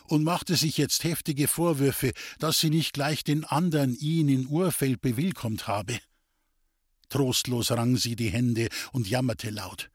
und 0.08 0.24
machte 0.24 0.56
sich 0.56 0.76
jetzt 0.78 1.04
heftige 1.04 1.46
Vorwürfe, 1.46 2.10
dass 2.40 2.58
sie 2.58 2.70
nicht 2.70 2.92
gleich 2.92 3.22
den 3.22 3.44
anderen 3.44 3.96
ihn 3.96 4.28
in 4.28 4.48
Urfeld 4.48 5.00
bewillkommt 5.00 5.68
habe. 5.68 6.00
Trostlos 7.10 7.70
rang 7.70 7.96
sie 7.96 8.16
die 8.16 8.30
Hände 8.30 8.66
und 8.90 9.08
jammerte 9.08 9.50
laut. 9.50 9.90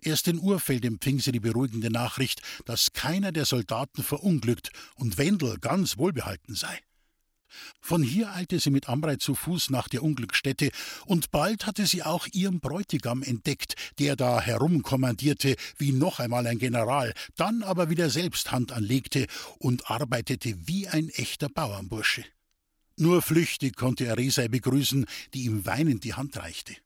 Erst 0.00 0.28
in 0.28 0.38
Urfeld 0.38 0.86
empfing 0.86 1.20
sie 1.20 1.30
die 1.30 1.40
beruhigende 1.40 1.90
Nachricht, 1.90 2.40
dass 2.64 2.94
keiner 2.94 3.32
der 3.32 3.44
Soldaten 3.44 4.02
verunglückt 4.02 4.70
und 4.94 5.18
Wendel 5.18 5.58
ganz 5.58 5.98
wohlbehalten 5.98 6.54
sei. 6.54 6.80
Von 7.80 8.02
hier 8.02 8.32
eilte 8.32 8.58
sie 8.58 8.70
mit 8.70 8.88
Amrei 8.88 9.16
zu 9.16 9.34
Fuß 9.34 9.70
nach 9.70 9.88
der 9.88 10.02
Unglücksstätte, 10.02 10.70
und 11.06 11.30
bald 11.30 11.66
hatte 11.66 11.86
sie 11.86 12.02
auch 12.02 12.26
ihren 12.32 12.60
Bräutigam 12.60 13.22
entdeckt, 13.22 13.74
der 13.98 14.16
da 14.16 14.40
herumkommandierte 14.40 15.56
wie 15.78 15.92
noch 15.92 16.20
einmal 16.20 16.46
ein 16.46 16.58
General, 16.58 17.12
dann 17.36 17.62
aber 17.62 17.90
wieder 17.90 18.10
selbst 18.10 18.52
Hand 18.52 18.72
anlegte 18.72 19.26
und 19.58 19.90
arbeitete 19.90 20.66
wie 20.66 20.88
ein 20.88 21.08
echter 21.10 21.48
Bauernbursche. 21.48 22.24
Nur 22.96 23.22
flüchtig 23.22 23.76
konnte 23.76 24.04
er 24.04 24.18
Resei 24.18 24.48
begrüßen, 24.48 25.06
die 25.34 25.44
ihm 25.44 25.64
weinend 25.66 26.04
die 26.04 26.14
Hand 26.14 26.36
reichte. 26.36 26.76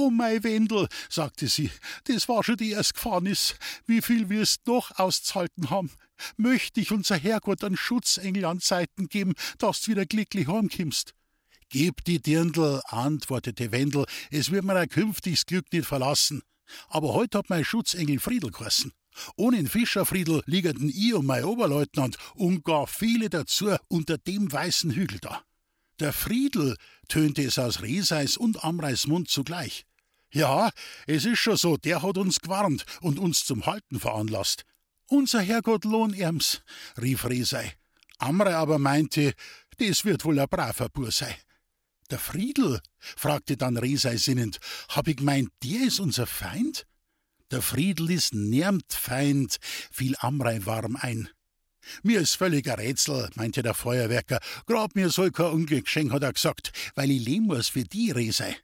Oh, 0.00 0.10
mei 0.10 0.40
Wendel, 0.44 0.86
sagte 1.10 1.48
sie, 1.48 1.72
das 2.04 2.28
war 2.28 2.44
schon 2.44 2.56
die 2.56 2.70
erste 2.70 2.94
Gefahrnis. 2.94 3.56
Wie 3.84 4.00
viel 4.00 4.28
wirst 4.28 4.64
noch 4.68 4.96
auszuhalten 4.96 5.70
haben? 5.70 5.90
Möchte 6.36 6.80
ich 6.80 6.92
unser 6.92 7.16
Herrgott 7.16 7.64
einen 7.64 7.76
Schutzengel 7.76 8.44
an 8.44 8.60
Seiten 8.60 9.08
geben, 9.08 9.34
dass 9.58 9.80
du 9.80 9.90
wieder 9.90 10.06
glücklich 10.06 10.46
heimkommst? 10.46 11.14
Gib 11.68 12.04
die 12.04 12.22
Dirndl, 12.22 12.80
antwortete 12.84 13.72
Wendel, 13.72 14.06
es 14.30 14.52
wird 14.52 14.64
mir 14.64 14.76
ein 14.76 14.88
künftiges 14.88 15.46
Glück 15.46 15.72
nicht 15.72 15.86
verlassen. 15.86 16.42
Aber 16.86 17.12
heute 17.14 17.38
hat 17.38 17.50
mein 17.50 17.64
Schutzengel 17.64 18.20
Friedel 18.20 18.52
geheißen. 18.52 18.92
Ohne 19.34 19.56
den 19.56 19.68
Fischerfriedel 19.68 20.42
liegeten 20.46 20.90
ich 20.90 21.14
und 21.14 21.26
mein 21.26 21.42
Oberleutnant 21.42 22.18
und 22.36 22.64
gar 22.64 22.86
viele 22.86 23.30
dazu 23.30 23.74
unter 23.88 24.16
dem 24.16 24.52
weißen 24.52 24.92
Hügel 24.92 25.18
da. 25.18 25.42
Der 25.98 26.12
Friedel, 26.12 26.76
tönte 27.08 27.42
es 27.42 27.58
aus 27.58 27.82
Reseis 27.82 28.36
und 28.36 28.62
Amreis 28.62 29.08
Mund 29.08 29.28
zugleich. 29.28 29.87
Ja, 30.30 30.70
es 31.06 31.24
ist 31.24 31.38
schon 31.38 31.56
so, 31.56 31.76
der 31.76 32.02
hat 32.02 32.18
uns 32.18 32.40
gewarnt 32.40 32.84
und 33.00 33.18
uns 33.18 33.44
zum 33.44 33.66
Halten 33.66 33.98
veranlasst. 33.98 34.64
Unser 35.06 35.40
Herrgott 35.40 35.84
lohn 35.84 36.12
ihm's, 36.12 36.62
rief 37.00 37.24
Resei. 37.24 37.74
Amrei 38.18 38.54
aber 38.54 38.78
meinte, 38.78 39.32
das 39.78 40.04
wird 40.04 40.24
wohl 40.24 40.38
ein 40.38 40.48
braver 40.48 40.88
Bur 40.90 41.10
sei. 41.10 41.34
Der 42.10 42.18
Friedel? 42.18 42.80
fragte 42.98 43.56
dann 43.56 43.76
Resei 43.76 44.16
sinnend. 44.16 44.58
Hab 44.88 45.08
ich 45.08 45.16
gemeint, 45.16 45.50
der 45.62 45.86
ist 45.86 46.00
unser 46.00 46.26
Feind? 46.26 46.86
Der 47.50 47.62
Friedel 47.62 48.10
ist 48.10 48.34
närmt 48.34 48.92
Feind, 48.92 49.56
fiel 49.90 50.14
Amrei 50.18 50.64
warm 50.66 50.96
ein. 50.96 51.30
Mir 52.02 52.20
ist 52.20 52.36
völliger 52.36 52.76
Rätsel, 52.76 53.30
meinte 53.34 53.62
der 53.62 53.72
Feuerwerker. 53.72 54.40
Grad 54.66 54.94
mir 54.94 55.08
soll 55.08 55.30
kein 55.30 55.52
Unglück 55.52 55.84
geschenkt, 55.84 56.12
hat 56.12 56.22
er 56.22 56.32
gesagt, 56.34 56.72
weil 56.94 57.10
ich 57.10 57.24
leben 57.24 57.46
muss 57.46 57.68
für 57.68 57.84
die 57.84 58.10
Resei. 58.10 58.56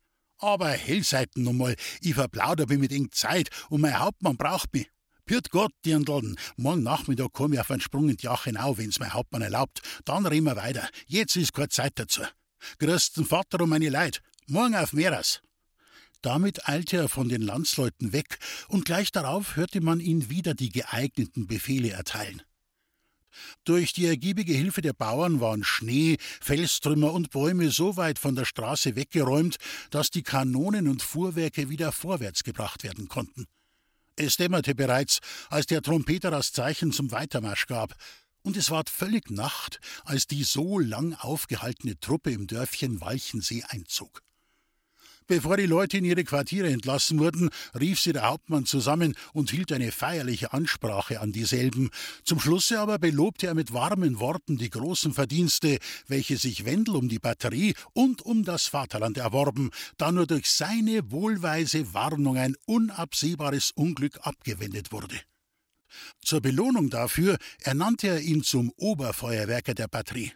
Aber 0.44 0.68
Hellseiten 0.68 1.44
nun 1.44 1.56
mal, 1.56 1.74
ich 2.02 2.12
verplauder 2.12 2.66
bin 2.66 2.80
mit 2.80 2.92
eng 2.92 3.10
Zeit 3.10 3.48
und 3.70 3.80
mein 3.80 3.98
Hauptmann 3.98 4.36
braucht 4.36 4.74
mich. 4.74 4.90
Pirt 5.24 5.48
Gott, 5.48 5.72
Dirndln, 5.86 6.36
morgen 6.58 6.82
Nachmittag 6.82 7.30
komm 7.32 7.54
ich 7.54 7.60
auf 7.60 7.70
einen 7.70 7.80
Sprung 7.80 8.10
in 8.10 8.18
die 8.18 8.26
Jachenau, 8.26 8.76
wenn's 8.76 9.00
mein 9.00 9.14
Hauptmann 9.14 9.40
erlaubt. 9.40 9.80
Dann 10.04 10.26
reden 10.26 10.44
wir 10.44 10.56
weiter. 10.56 10.86
Jetzt 11.06 11.36
ist 11.36 11.54
keine 11.54 11.70
Zeit 11.70 11.92
dazu. 11.94 12.20
Grüß 12.78 13.12
den 13.12 13.24
Vater 13.24 13.62
und 13.62 13.70
meine 13.70 13.88
Leid. 13.88 14.20
Morgen 14.46 14.74
auf 14.74 14.92
Meeres. 14.92 15.40
Damit 16.20 16.68
eilte 16.68 16.98
er 16.98 17.08
von 17.08 17.30
den 17.30 17.40
Landsleuten 17.40 18.12
weg, 18.12 18.38
und 18.68 18.84
gleich 18.84 19.12
darauf 19.12 19.56
hörte 19.56 19.80
man 19.80 19.98
ihn 19.98 20.28
wieder 20.28 20.52
die 20.52 20.68
geeigneten 20.68 21.46
Befehle 21.46 21.90
erteilen. 21.90 22.42
Durch 23.64 23.92
die 23.92 24.06
ergiebige 24.06 24.52
Hilfe 24.52 24.82
der 24.82 24.92
Bauern 24.92 25.40
waren 25.40 25.64
Schnee, 25.64 26.16
Felstrümmer 26.40 27.12
und 27.12 27.30
Bäume 27.30 27.70
so 27.70 27.96
weit 27.96 28.18
von 28.18 28.34
der 28.34 28.44
Straße 28.44 28.96
weggeräumt, 28.96 29.56
dass 29.90 30.10
die 30.10 30.22
Kanonen 30.22 30.88
und 30.88 31.02
Fuhrwerke 31.02 31.68
wieder 31.68 31.92
vorwärts 31.92 32.44
gebracht 32.44 32.84
werden 32.84 33.08
konnten. 33.08 33.46
Es 34.16 34.36
dämmerte 34.36 34.74
bereits, 34.74 35.18
als 35.50 35.66
der 35.66 35.82
Trompeter 35.82 36.30
das 36.30 36.52
Zeichen 36.52 36.92
zum 36.92 37.10
Weitermarsch 37.10 37.66
gab, 37.66 37.94
und 38.42 38.56
es 38.56 38.70
ward 38.70 38.90
völlig 38.90 39.30
Nacht, 39.30 39.80
als 40.04 40.26
die 40.26 40.44
so 40.44 40.78
lang 40.78 41.14
aufgehaltene 41.14 41.98
Truppe 41.98 42.30
im 42.30 42.46
Dörfchen 42.46 43.00
Walchensee 43.00 43.64
einzog. 43.66 44.22
Bevor 45.26 45.56
die 45.56 45.64
Leute 45.64 45.96
in 45.96 46.04
ihre 46.04 46.22
Quartiere 46.22 46.68
entlassen 46.68 47.18
wurden, 47.18 47.48
rief 47.78 47.98
sie 47.98 48.12
der 48.12 48.28
Hauptmann 48.28 48.66
zusammen 48.66 49.14
und 49.32 49.50
hielt 49.50 49.72
eine 49.72 49.90
feierliche 49.90 50.52
Ansprache 50.52 51.20
an 51.20 51.32
dieselben. 51.32 51.88
Zum 52.24 52.40
Schlusse 52.40 52.78
aber 52.78 52.98
belobte 52.98 53.46
er 53.46 53.54
mit 53.54 53.72
warmen 53.72 54.20
Worten 54.20 54.58
die 54.58 54.68
großen 54.68 55.14
Verdienste, 55.14 55.78
welche 56.08 56.36
sich 56.36 56.66
Wendel 56.66 56.96
um 56.96 57.08
die 57.08 57.18
Batterie 57.18 57.74
und 57.94 58.20
um 58.20 58.44
das 58.44 58.66
Vaterland 58.66 59.16
erworben, 59.16 59.70
da 59.96 60.12
nur 60.12 60.26
durch 60.26 60.50
seine 60.50 61.10
wohlweise 61.10 61.94
Warnung 61.94 62.36
ein 62.36 62.54
unabsehbares 62.66 63.70
Unglück 63.74 64.18
abgewendet 64.26 64.92
wurde. 64.92 65.18
Zur 66.22 66.42
Belohnung 66.42 66.90
dafür 66.90 67.38
ernannte 67.62 68.08
er 68.08 68.20
ihn 68.20 68.42
zum 68.42 68.72
Oberfeuerwerker 68.76 69.74
der 69.74 69.88
Batterie. 69.88 70.32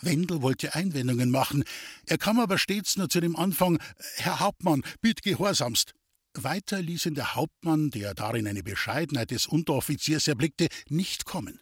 Wendel 0.00 0.42
wollte 0.42 0.74
Einwendungen 0.74 1.30
machen. 1.30 1.64
Er 2.06 2.18
kam 2.18 2.38
aber 2.40 2.58
stets 2.58 2.96
nur 2.96 3.08
zu 3.08 3.20
dem 3.20 3.36
Anfang: 3.36 3.80
Herr 4.16 4.40
Hauptmann, 4.40 4.82
bitt 5.00 5.22
gehorsamst. 5.22 5.94
Weiter 6.34 6.82
ließ 6.82 7.06
ihn 7.06 7.14
der 7.14 7.34
Hauptmann, 7.36 7.90
der 7.90 8.14
darin 8.14 8.48
eine 8.48 8.62
Bescheidenheit 8.62 9.30
des 9.30 9.46
Unteroffiziers 9.46 10.26
erblickte, 10.26 10.68
nicht 10.88 11.24
kommen. 11.24 11.60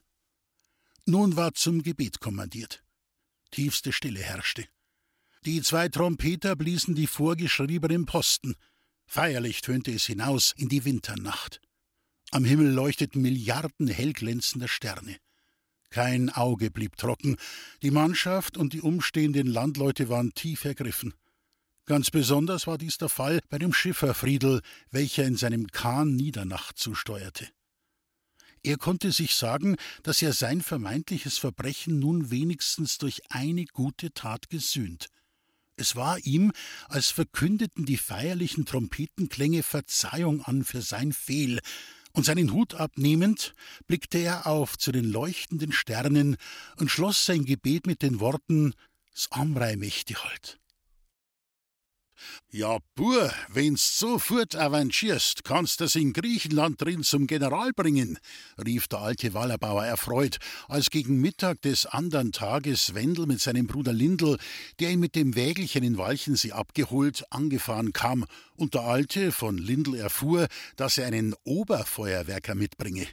Nun 1.04 1.36
war 1.36 1.52
zum 1.52 1.82
Gebet 1.82 2.20
kommandiert. 2.20 2.82
Tiefste 3.50 3.92
Stille 3.92 4.20
herrschte. 4.20 4.66
Die 5.44 5.60
zwei 5.60 5.88
Trompeter 5.88 6.56
bliesen 6.56 6.94
die 6.94 7.08
vorgeschriebenen 7.08 8.06
Posten. 8.06 8.54
Feierlich 9.06 9.60
tönte 9.60 9.92
es 9.92 10.06
hinaus 10.06 10.54
in 10.56 10.68
die 10.68 10.84
Winternacht. 10.84 11.60
Am 12.30 12.44
Himmel 12.44 12.72
leuchteten 12.72 13.20
Milliarden 13.20 13.88
hellglänzender 13.88 14.68
Sterne. 14.68 15.18
Kein 15.92 16.30
Auge 16.30 16.70
blieb 16.70 16.96
trocken. 16.96 17.36
Die 17.82 17.90
Mannschaft 17.90 18.56
und 18.56 18.72
die 18.72 18.80
umstehenden 18.80 19.46
Landleute 19.46 20.08
waren 20.08 20.32
tief 20.32 20.64
ergriffen. 20.64 21.12
Ganz 21.84 22.10
besonders 22.10 22.66
war 22.66 22.78
dies 22.78 22.96
der 22.96 23.10
Fall 23.10 23.40
bei 23.50 23.58
dem 23.58 23.74
Schiffer 23.74 24.14
Friedel, 24.14 24.62
welcher 24.90 25.24
in 25.24 25.36
seinem 25.36 25.66
Kahn 25.66 26.16
Niedernacht 26.16 26.78
zusteuerte. 26.78 27.46
Er 28.62 28.78
konnte 28.78 29.12
sich 29.12 29.34
sagen, 29.34 29.76
dass 30.02 30.22
er 30.22 30.32
sein 30.32 30.62
vermeintliches 30.62 31.36
Verbrechen 31.36 31.98
nun 31.98 32.30
wenigstens 32.30 32.96
durch 32.96 33.20
eine 33.28 33.66
gute 33.66 34.14
Tat 34.14 34.48
gesühnt. 34.48 35.08
Es 35.76 35.94
war 35.94 36.18
ihm, 36.20 36.52
als 36.88 37.10
verkündeten 37.10 37.84
die 37.84 37.96
feierlichen 37.98 38.64
Trompetenklänge 38.64 39.62
Verzeihung 39.62 40.42
an 40.42 40.64
für 40.64 40.80
sein 40.80 41.12
Fehl, 41.12 41.60
und 42.12 42.24
seinen 42.24 42.52
Hut 42.52 42.74
abnehmend 42.74 43.54
blickte 43.86 44.18
er 44.18 44.46
auf 44.46 44.78
zu 44.78 44.92
den 44.92 45.04
leuchtenden 45.04 45.72
Sternen 45.72 46.36
und 46.76 46.90
schloss 46.90 47.24
sein 47.24 47.44
Gebet 47.44 47.86
mit 47.86 48.02
den 48.02 48.20
Worten 48.20 48.74
S 49.14 49.28
Amrei 49.30 49.76
mächtig 49.76 50.24
halt. 50.24 50.61
Ja, 52.50 52.78
Bur, 52.94 53.32
wenn's 53.48 53.98
so 53.98 54.18
fort 54.18 54.54
avancierst, 54.54 55.44
kannst 55.44 55.80
das 55.80 55.94
in 55.94 56.12
Griechenland 56.12 56.80
drin 56.82 57.02
zum 57.02 57.26
General 57.26 57.72
bringen, 57.72 58.18
rief 58.62 58.88
der 58.88 59.00
alte 59.00 59.32
Wallerbauer 59.32 59.84
erfreut, 59.84 60.36
als 60.68 60.90
gegen 60.90 61.20
Mittag 61.20 61.62
des 61.62 61.86
andern 61.86 62.32
Tages 62.32 62.94
Wendel 62.94 63.26
mit 63.26 63.40
seinem 63.40 63.66
Bruder 63.66 63.92
Lindl, 63.92 64.36
der 64.80 64.90
ihn 64.90 65.00
mit 65.00 65.14
dem 65.14 65.34
Wägelchen 65.34 65.82
in 65.82 65.96
Walchensee 65.96 66.52
abgeholt, 66.52 67.24
angefahren 67.30 67.92
kam 67.92 68.26
und 68.54 68.74
der 68.74 68.82
Alte 68.82 69.32
von 69.32 69.56
Lindl 69.56 69.94
erfuhr, 69.94 70.46
dass 70.76 70.98
er 70.98 71.06
einen 71.06 71.34
Oberfeuerwerker 71.44 72.54
mitbringe. 72.54 73.06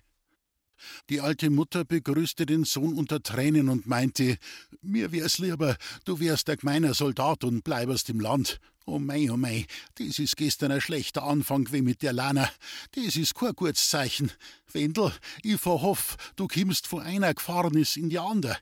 Die 1.09 1.21
alte 1.21 1.49
Mutter 1.49 1.85
begrüßte 1.85 2.45
den 2.45 2.63
Sohn 2.63 2.93
unter 2.93 3.21
Tränen 3.21 3.69
und 3.69 3.87
meinte: 3.87 4.37
Mir 4.81 5.11
wär's 5.11 5.37
lieber, 5.37 5.77
du 6.05 6.19
wärst 6.19 6.49
ein 6.49 6.57
gemeiner 6.57 6.93
Soldat 6.93 7.43
und 7.43 7.63
bleiberst 7.63 8.09
im 8.09 8.19
Land. 8.19 8.59
Oh 8.85 8.97
mei, 8.97 9.29
oh 9.31 9.37
mei, 9.37 9.67
das 9.95 10.17
ist 10.17 10.35
gestern 10.35 10.71
ein 10.71 10.81
schlechter 10.81 11.23
Anfang 11.23 11.71
wie 11.71 11.83
mit 11.83 12.01
der 12.01 12.11
Lana. 12.11 12.49
Das 12.93 13.15
ist 13.15 13.35
kein 13.35 13.53
gutes 13.53 13.87
Zeichen. 13.89 14.31
Wendel, 14.71 15.11
ich 15.43 15.61
verhoff, 15.61 16.17
du 16.35 16.47
kimmst 16.47 16.87
von 16.87 17.01
einer 17.01 17.33
Gefahrnis 17.33 17.97
in 17.97 18.09
die 18.09 18.17
andere. 18.17 18.57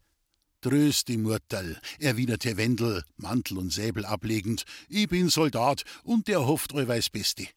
Tröst 0.60 1.08
die 1.08 1.18
Murterl, 1.18 1.80
erwiderte 2.00 2.58
Wendel, 2.58 3.04
Mantel 3.16 3.58
und 3.58 3.72
Säbel 3.72 4.06
ablegend. 4.06 4.66
Ich 4.90 5.08
bin 5.08 5.30
Soldat 5.30 5.84
und 6.04 6.28
der 6.28 6.46
hofft 6.46 6.74
allweils 6.74 7.10
Beste. 7.10 7.48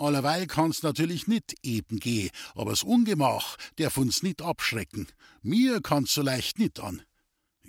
Allerweil 0.00 0.46
kann's 0.46 0.82
natürlich 0.82 1.26
nicht 1.26 1.54
eben 1.62 2.00
gehen, 2.00 2.30
aber 2.54 2.70
das 2.70 2.82
Ungemach 2.82 3.56
darf 3.76 3.98
uns 3.98 4.22
nicht 4.22 4.40
abschrecken. 4.40 5.06
Mir 5.42 5.82
kann's 5.82 6.14
so 6.14 6.22
leicht 6.22 6.58
nicht 6.58 6.80
an. 6.80 7.02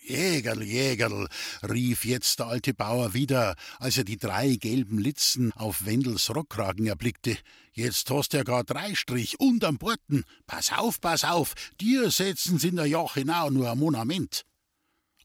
Jägerl, 0.04 0.64
Jägerl, 0.64 1.28
rief 1.62 2.06
jetzt 2.06 2.40
der 2.40 2.48
alte 2.48 2.74
Bauer 2.74 3.14
wieder, 3.14 3.56
als 3.80 3.98
er 3.98 4.06
die 4.06 4.18
drei 4.18 4.56
gelben 4.56 4.98
Litzen 4.98 5.52
auf 5.52 5.86
Wendels 5.86 6.34
Rockkragen 6.34 6.88
erblickte. 6.88 7.38
Jetzt 7.74 8.10
hast 8.10 8.34
ja 8.34 8.44
gar 8.44 8.64
drei 8.64 8.96
Strich 8.96 9.40
und 9.40 9.64
am 9.64 9.78
Porten. 9.78 10.24
Pass 10.48 10.72
auf, 10.72 11.02
pass 11.02 11.24
auf, 11.24 11.54
dir 11.80 12.10
setzen's 12.10 12.64
in 12.64 12.78
der 12.78 12.88
Joch 12.88 13.14
genau 13.14 13.50
nur 13.50 13.70
ein 13.70 13.78
Monument. 13.78 14.46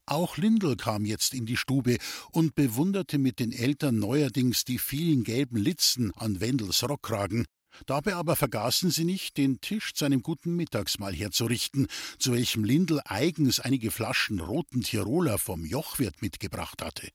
Auch 0.07 0.37
Lindl 0.37 0.77
kam 0.77 1.05
jetzt 1.05 1.33
in 1.33 1.45
die 1.45 1.57
Stube 1.57 1.97
und 2.31 2.55
bewunderte 2.55 3.17
mit 3.17 3.39
den 3.39 3.51
Eltern 3.51 3.99
neuerdings 3.99 4.63
die 4.63 4.79
vielen 4.79 5.23
gelben 5.23 5.57
Litzen 5.57 6.11
an 6.15 6.39
Wendels 6.39 6.81
Rockkragen, 6.83 7.45
Dabei 7.85 8.15
aber 8.15 8.35
vergaßen 8.35 8.89
sie 8.89 9.03
nicht, 9.03 9.37
den 9.37 9.61
Tisch 9.61 9.93
zu 9.93 10.05
einem 10.05 10.23
guten 10.23 10.55
Mittagsmahl 10.55 11.13
herzurichten, 11.13 11.87
zu 12.17 12.33
welchem 12.33 12.63
Lindl 12.63 13.01
eigens 13.05 13.59
einige 13.59 13.91
Flaschen 13.91 14.39
roten 14.39 14.81
Tiroler 14.81 15.37
vom 15.37 15.63
Jochwirt 15.63 16.21
mitgebracht 16.21 16.81
hatte. 16.81 17.09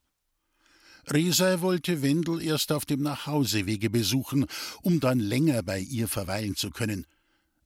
Resei 1.08 1.60
wollte 1.62 2.02
Wendel 2.02 2.40
erst 2.40 2.70
auf 2.70 2.84
dem 2.84 3.02
Nachhausewege 3.02 3.90
besuchen, 3.90 4.46
um 4.82 5.00
dann 5.00 5.18
länger 5.18 5.64
bei 5.64 5.80
ihr 5.80 6.06
verweilen 6.06 6.54
zu 6.54 6.70
können. 6.70 7.06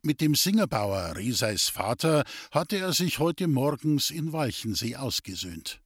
Mit 0.07 0.21
dem 0.21 0.37
Singerbauer 0.37 1.17
Reseis 1.17 1.69
Vater 1.69 2.23
hatte 2.53 2.77
er 2.77 2.93
sich 2.93 3.19
heute 3.19 3.49
morgens 3.49 4.11
in 4.11 4.33
Walchensee 4.33 4.95
ausgesöhnt. 4.95 5.81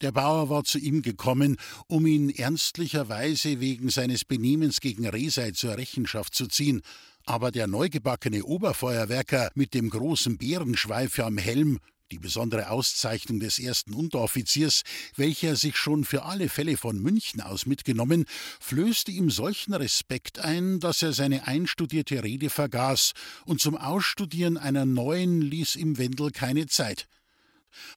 Der 0.00 0.10
Bauer 0.10 0.50
war 0.50 0.64
zu 0.64 0.80
ihm 0.80 1.02
gekommen, 1.02 1.56
um 1.86 2.04
ihn 2.04 2.30
ernstlicherweise 2.30 3.60
wegen 3.60 3.90
seines 3.90 4.24
Benehmens 4.24 4.80
gegen 4.80 5.06
Resei 5.06 5.52
zur 5.52 5.76
Rechenschaft 5.76 6.34
zu 6.34 6.48
ziehen, 6.48 6.82
aber 7.26 7.52
der 7.52 7.68
neugebackene 7.68 8.42
Oberfeuerwerker 8.42 9.52
mit 9.54 9.72
dem 9.72 9.88
großen 9.88 10.36
Bärenschweif 10.36 11.20
am 11.20 11.38
Helm, 11.38 11.78
die 12.10 12.18
besondere 12.18 12.70
Auszeichnung 12.70 13.40
des 13.40 13.58
ersten 13.58 13.92
Unteroffiziers, 13.92 14.82
welcher 15.16 15.56
sich 15.56 15.76
schon 15.76 16.04
für 16.04 16.24
alle 16.24 16.48
Fälle 16.48 16.76
von 16.76 17.00
München 17.00 17.40
aus 17.40 17.66
mitgenommen, 17.66 18.24
flößte 18.60 19.10
ihm 19.10 19.30
solchen 19.30 19.74
Respekt 19.74 20.38
ein, 20.38 20.80
dass 20.80 21.02
er 21.02 21.12
seine 21.12 21.46
einstudierte 21.46 22.22
Rede 22.22 22.50
vergaß, 22.50 23.12
und 23.44 23.60
zum 23.60 23.76
Ausstudieren 23.76 24.56
einer 24.56 24.86
neuen 24.86 25.40
ließ 25.40 25.76
ihm 25.76 25.98
Wendel 25.98 26.30
keine 26.30 26.66
Zeit. 26.66 27.08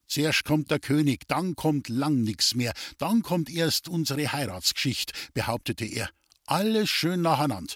Zuerst 0.06 0.44
kommt 0.44 0.70
der 0.70 0.78
König, 0.78 1.26
dann 1.28 1.56
kommt 1.56 1.88
lang 1.88 2.22
nix 2.22 2.54
mehr, 2.54 2.72
dann 2.98 3.22
kommt 3.22 3.50
erst 3.50 3.88
unsere 3.88 4.32
Heiratsgeschichte, 4.32 5.14
behauptete 5.34 5.84
er. 5.84 6.10
Alles 6.46 6.90
schön 6.90 7.22
nacheinander. 7.22 7.74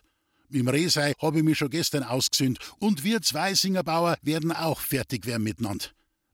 Im 0.50 0.68
Rehsei 0.68 1.14
habe 1.20 1.38
ich 1.38 1.44
mich 1.44 1.58
schon 1.58 1.70
gestern 1.70 2.04
ausgesühnt 2.04 2.58
und 2.78 3.02
wir 3.02 3.20
zwei 3.22 3.54
Singerbauer 3.54 4.16
werden 4.22 4.52
auch 4.52 4.80
fertig 4.80 5.26
werden 5.26 5.42
miteinander. 5.42 5.86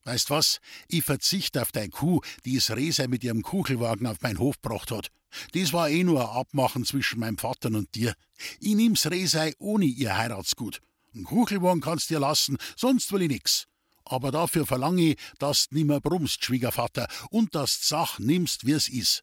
Weißt 0.04 0.30
was? 0.30 0.58
Ich 0.88 1.04
verzichte 1.04 1.62
auf 1.62 1.72
deine 1.72 1.90
Kuh, 1.90 2.20
die 2.44 2.56
das 2.56 2.70
Rehsei 2.70 3.06
mit 3.06 3.22
ihrem 3.22 3.42
Kuchelwagen 3.42 4.06
auf 4.06 4.20
meinen 4.20 4.38
Hof 4.38 4.60
gebracht 4.60 4.90
hat. 4.90 5.08
Das 5.52 5.72
war 5.72 5.88
eh 5.88 6.04
nur 6.04 6.20
ein 6.28 6.36
Abmachen 6.36 6.84
zwischen 6.84 7.20
meinem 7.20 7.38
Vater 7.38 7.68
und 7.68 7.94
dir. 7.94 8.14
Ich 8.60 8.74
nimm's 8.74 9.10
Rehsei 9.10 9.54
ohne 9.58 9.84
ihr 9.84 10.16
Heiratsgut. 10.16 10.80
Ein 11.14 11.24
Kuchelwagen 11.24 11.80
kannst 11.80 12.10
dir 12.10 12.20
lassen, 12.20 12.56
sonst 12.76 13.12
will 13.12 13.22
ich 13.22 13.28
nix 13.28 13.66
aber 14.04 14.30
dafür 14.30 14.66
verlange 14.66 15.02
ich, 15.02 15.16
dass 15.38 15.68
du 15.68 15.76
nimmer 15.76 16.00
brummst, 16.00 16.44
Schwiegervater, 16.44 17.08
und 17.30 17.54
dass 17.54 17.80
du 17.80 17.86
Sach 17.86 18.18
nimmst, 18.18 18.66
wie's 18.66 18.88
is. 18.88 19.22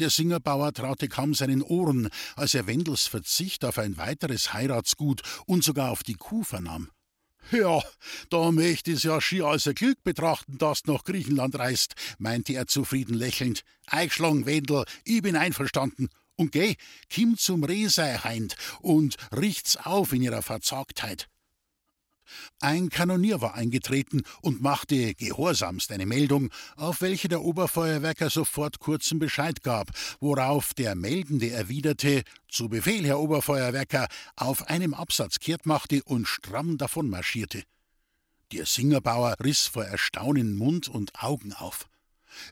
Der 0.00 0.10
Singerbauer 0.10 0.72
traute 0.72 1.08
kaum 1.08 1.34
seinen 1.34 1.62
Ohren, 1.62 2.08
als 2.34 2.54
er 2.54 2.66
Wendels 2.66 3.06
Verzicht 3.06 3.64
auf 3.64 3.78
ein 3.78 3.96
weiteres 3.96 4.52
Heiratsgut 4.52 5.22
und 5.46 5.62
sogar 5.62 5.90
auf 5.90 6.02
die 6.02 6.14
Kuh 6.14 6.42
vernahm. 6.42 6.90
Ja, 7.50 7.82
da 8.30 8.50
möcht 8.50 8.88
ich's 8.88 9.02
ja 9.02 9.20
schier 9.20 9.46
als 9.46 9.66
ein 9.66 9.74
Glück 9.74 10.02
betrachten, 10.02 10.58
dass 10.58 10.82
du 10.82 10.92
nach 10.92 11.04
Griechenland 11.04 11.58
reist, 11.58 11.94
meinte 12.18 12.54
er 12.54 12.66
zufrieden 12.66 13.14
lächelnd. 13.14 13.62
Eingeschlagen, 13.86 14.46
Wendel, 14.46 14.84
ich 15.04 15.22
bin 15.22 15.36
einverstanden. 15.36 16.08
Und 16.36 16.52
geh, 16.52 16.74
kim 17.10 17.36
zum 17.38 17.62
Rehsei 17.62 18.16
heint 18.16 18.56
und 18.80 19.16
richt's 19.30 19.76
auf 19.76 20.12
in 20.12 20.22
ihrer 20.22 20.42
Verzagtheit. 20.42 21.28
Ein 22.60 22.88
Kanonier 22.88 23.40
war 23.40 23.54
eingetreten 23.54 24.22
und 24.40 24.62
machte 24.62 25.14
gehorsamst 25.14 25.92
eine 25.92 26.06
Meldung, 26.06 26.50
auf 26.76 27.00
welche 27.00 27.28
der 27.28 27.42
Oberfeuerwerker 27.42 28.30
sofort 28.30 28.78
kurzen 28.78 29.18
Bescheid 29.18 29.62
gab, 29.62 29.90
worauf 30.20 30.74
der 30.74 30.94
Meldende 30.94 31.50
erwiderte: 31.50 32.22
Zu 32.48 32.68
Befehl, 32.68 33.04
Herr 33.04 33.20
Oberfeuerwerker, 33.20 34.08
auf 34.36 34.68
einem 34.68 34.94
Absatz 34.94 35.38
kehrt 35.38 35.66
machte 35.66 36.02
und 36.04 36.26
stramm 36.26 36.78
davonmarschierte. 36.78 37.64
Der 38.52 38.66
Singerbauer 38.66 39.36
riss 39.42 39.66
vor 39.66 39.84
Erstaunen 39.84 40.56
Mund 40.56 40.88
und 40.88 41.22
Augen 41.22 41.52
auf. 41.52 41.88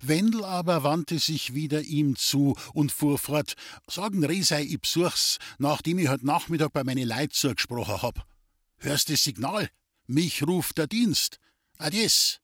Wendel 0.00 0.44
aber 0.44 0.84
wandte 0.84 1.18
sich 1.18 1.54
wieder 1.54 1.82
ihm 1.82 2.16
zu 2.16 2.56
und 2.72 2.92
fuhr 2.92 3.18
fort: 3.18 3.54
Sagen 3.86 4.24
Resei, 4.24 4.62
ich 4.62 4.80
besuch's, 4.80 5.38
nachdem 5.58 5.98
ich 5.98 6.08
heute 6.08 6.26
Nachmittag 6.26 6.72
bei 6.72 6.84
meine 6.84 7.04
Leid 7.04 7.32
zugesprochen 7.32 8.02
hab. 8.02 8.31
Hörst 8.82 9.10
das 9.10 9.22
Signal? 9.22 9.70
Mich 10.08 10.42
ruft 10.42 10.76
der 10.76 10.88
Dienst. 10.88 11.38
Adies. 11.78 12.40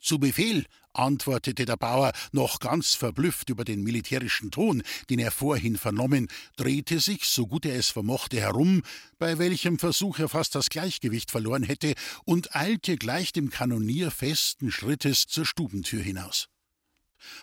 Zu 0.00 0.18
Befehl, 0.18 0.64
antwortete 0.94 1.66
der 1.66 1.76
Bauer, 1.76 2.12
noch 2.32 2.58
ganz 2.58 2.94
verblüfft 2.94 3.50
über 3.50 3.66
den 3.66 3.82
militärischen 3.82 4.50
Ton, 4.50 4.82
den 5.10 5.18
er 5.18 5.30
vorhin 5.30 5.76
vernommen, 5.76 6.28
drehte 6.56 7.00
sich, 7.00 7.26
so 7.26 7.46
gut 7.46 7.66
er 7.66 7.76
es 7.76 7.90
vermochte, 7.90 8.40
herum, 8.40 8.82
bei 9.18 9.36
welchem 9.36 9.78
Versuch 9.78 10.18
er 10.18 10.30
fast 10.30 10.54
das 10.54 10.70
Gleichgewicht 10.70 11.30
verloren 11.30 11.64
hätte, 11.64 11.92
und 12.24 12.56
eilte 12.56 12.96
gleich 12.96 13.34
dem 13.34 13.50
Kanonier 13.50 14.10
festen 14.10 14.70
Schrittes 14.70 15.26
zur 15.26 15.44
Stubentür 15.44 16.02
hinaus. 16.02 16.48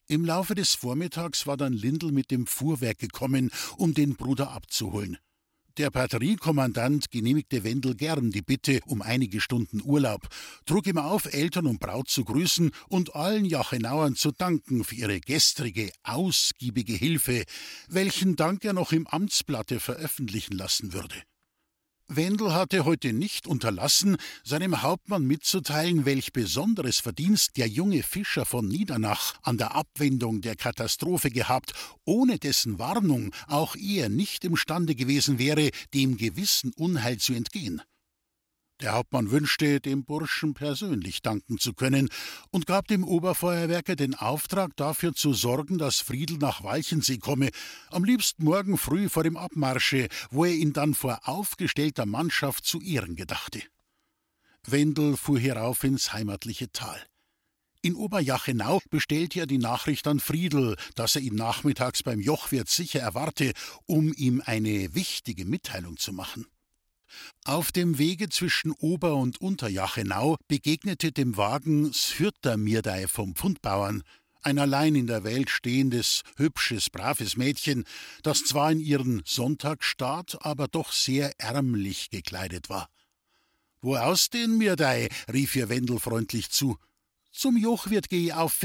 Im 0.07 0.25
Laufe 0.25 0.55
des 0.55 0.73
Vormittags 0.73 1.45
war 1.45 1.57
dann 1.57 1.73
Lindl 1.73 2.11
mit 2.11 2.31
dem 2.31 2.47
Fuhrwerk 2.47 2.97
gekommen, 2.97 3.51
um 3.77 3.93
den 3.93 4.15
Bruder 4.15 4.49
abzuholen. 4.49 5.19
Der 5.77 5.91
Batteriekommandant 5.91 7.11
genehmigte 7.11 7.65
Wendel 7.65 7.95
gern 7.95 8.31
die 8.31 8.41
Bitte 8.41 8.79
um 8.85 9.01
einige 9.01 9.41
Stunden 9.41 9.81
Urlaub, 9.83 10.29
trug 10.65 10.87
ihm 10.87 10.97
auf, 10.97 11.25
Eltern 11.33 11.67
und 11.67 11.81
Braut 11.81 12.07
zu 12.07 12.23
grüßen 12.23 12.71
und 12.87 13.13
allen 13.13 13.43
Jachenauern 13.43 14.15
zu 14.15 14.31
danken 14.31 14.85
für 14.85 14.95
ihre 14.95 15.19
gestrige, 15.19 15.91
ausgiebige 16.03 16.93
Hilfe, 16.93 17.43
welchen 17.89 18.37
Dank 18.37 18.63
er 18.63 18.71
noch 18.71 18.93
im 18.93 19.05
Amtsblatte 19.05 19.81
veröffentlichen 19.81 20.55
lassen 20.55 20.93
würde. 20.93 21.15
Wendel 22.07 22.53
hatte 22.53 22.85
heute 22.85 23.13
nicht 23.13 23.47
unterlassen, 23.47 24.17
seinem 24.43 24.83
Hauptmann 24.83 25.25
mitzuteilen, 25.25 26.05
welch 26.05 26.33
besonderes 26.33 26.99
Verdienst 26.99 27.57
der 27.57 27.67
junge 27.67 28.03
Fischer 28.03 28.45
von 28.45 28.67
Niedernach 28.67 29.33
an 29.41 29.57
der 29.57 29.73
Abwendung 29.73 30.41
der 30.41 30.55
Katastrophe 30.55 31.31
gehabt, 31.31 31.73
ohne 32.05 32.37
dessen 32.37 32.77
Warnung 32.77 33.33
auch 33.47 33.75
er 33.75 34.09
nicht 34.09 34.45
imstande 34.45 34.93
gewesen 34.93 35.39
wäre, 35.39 35.71
dem 35.95 36.17
gewissen 36.17 36.73
Unheil 36.73 37.17
zu 37.17 37.33
entgehen. 37.33 37.81
Der 38.81 38.91
Hauptmann 38.91 39.31
wünschte, 39.31 39.79
dem 39.79 40.03
Burschen 40.03 40.53
persönlich 40.53 41.21
danken 41.21 41.57
zu 41.59 41.73
können 41.73 42.09
und 42.51 42.65
gab 42.65 42.89
dem 42.89 43.05
Oberfeuerwerker 43.05 43.95
den 43.95 44.15
Auftrag, 44.15 44.75
dafür 44.75 45.13
zu 45.13 45.33
sorgen, 45.33 45.77
dass 45.77 46.01
Friedel 46.01 46.37
nach 46.37 46.61
Walchensee 46.61 47.17
komme, 47.17 47.51
am 47.89 48.03
liebsten 48.03 48.43
morgen 48.43 48.77
früh 48.77 49.07
vor 49.07 49.23
dem 49.23 49.37
Abmarsche, 49.37 50.09
wo 50.29 50.43
er 50.43 50.53
ihn 50.53 50.73
dann 50.73 50.93
vor 50.93 51.21
aufgestellter 51.23 52.05
Mannschaft 52.05 52.65
zu 52.65 52.81
ehren 52.81 53.15
gedachte. 53.15 53.61
Wendel 54.65 55.15
fuhr 55.15 55.39
hierauf 55.39 55.83
ins 55.85 56.11
heimatliche 56.11 56.69
Tal. 56.71 57.01
In 57.81 57.95
Oberjachenau 57.95 58.81
bestellte 58.89 59.41
er 59.41 59.45
die 59.45 59.59
Nachricht 59.59 60.07
an 60.07 60.19
Friedel, 60.19 60.75
dass 60.95 61.15
er 61.15 61.21
ihn 61.21 61.35
nachmittags 61.35 62.03
beim 62.03 62.19
Jochwirt 62.19 62.67
sicher 62.67 62.99
erwarte, 62.99 63.53
um 63.85 64.11
ihm 64.11 64.41
eine 64.43 64.95
wichtige 64.95 65.45
Mitteilung 65.45 65.95
zu 65.95 66.11
machen. 66.11 66.47
Auf 67.43 67.71
dem 67.71 67.97
Wege 67.97 68.29
zwischen 68.29 68.71
Ober- 68.71 69.15
und 69.15 69.41
Unterjachenau 69.41 70.37
begegnete 70.47 71.11
dem 71.11 71.37
Wagen 71.37 71.93
Sfürter 71.93 72.57
Mirdei 72.57 73.07
vom 73.07 73.35
Pfundbauern, 73.35 74.03
ein 74.41 74.59
allein 74.59 74.95
in 74.95 75.07
der 75.07 75.23
Welt 75.23 75.49
stehendes, 75.49 76.21
hübsches, 76.37 76.89
braves 76.91 77.35
Mädchen, 77.35 77.83
das 78.21 78.43
zwar 78.43 78.71
in 78.71 78.79
ihren 78.79 79.23
Sonntagsstaat, 79.25 80.45
aber 80.45 80.67
doch 80.67 80.91
sehr 80.91 81.33
ärmlich 81.39 82.11
gekleidet 82.11 82.69
war. 82.69 82.87
Wo 83.81 83.95
aus 83.95 84.29
denn, 84.29 84.57
Mirdei? 84.57 85.09
rief 85.31 85.55
ihr 85.55 85.69
Wendel 85.69 85.99
freundlich 85.99 86.49
zu. 86.49 86.77
Zum 87.31 87.57
Jochwirt 87.57 88.09
geh 88.09 88.25
ich 88.25 88.33
auf, 88.33 88.63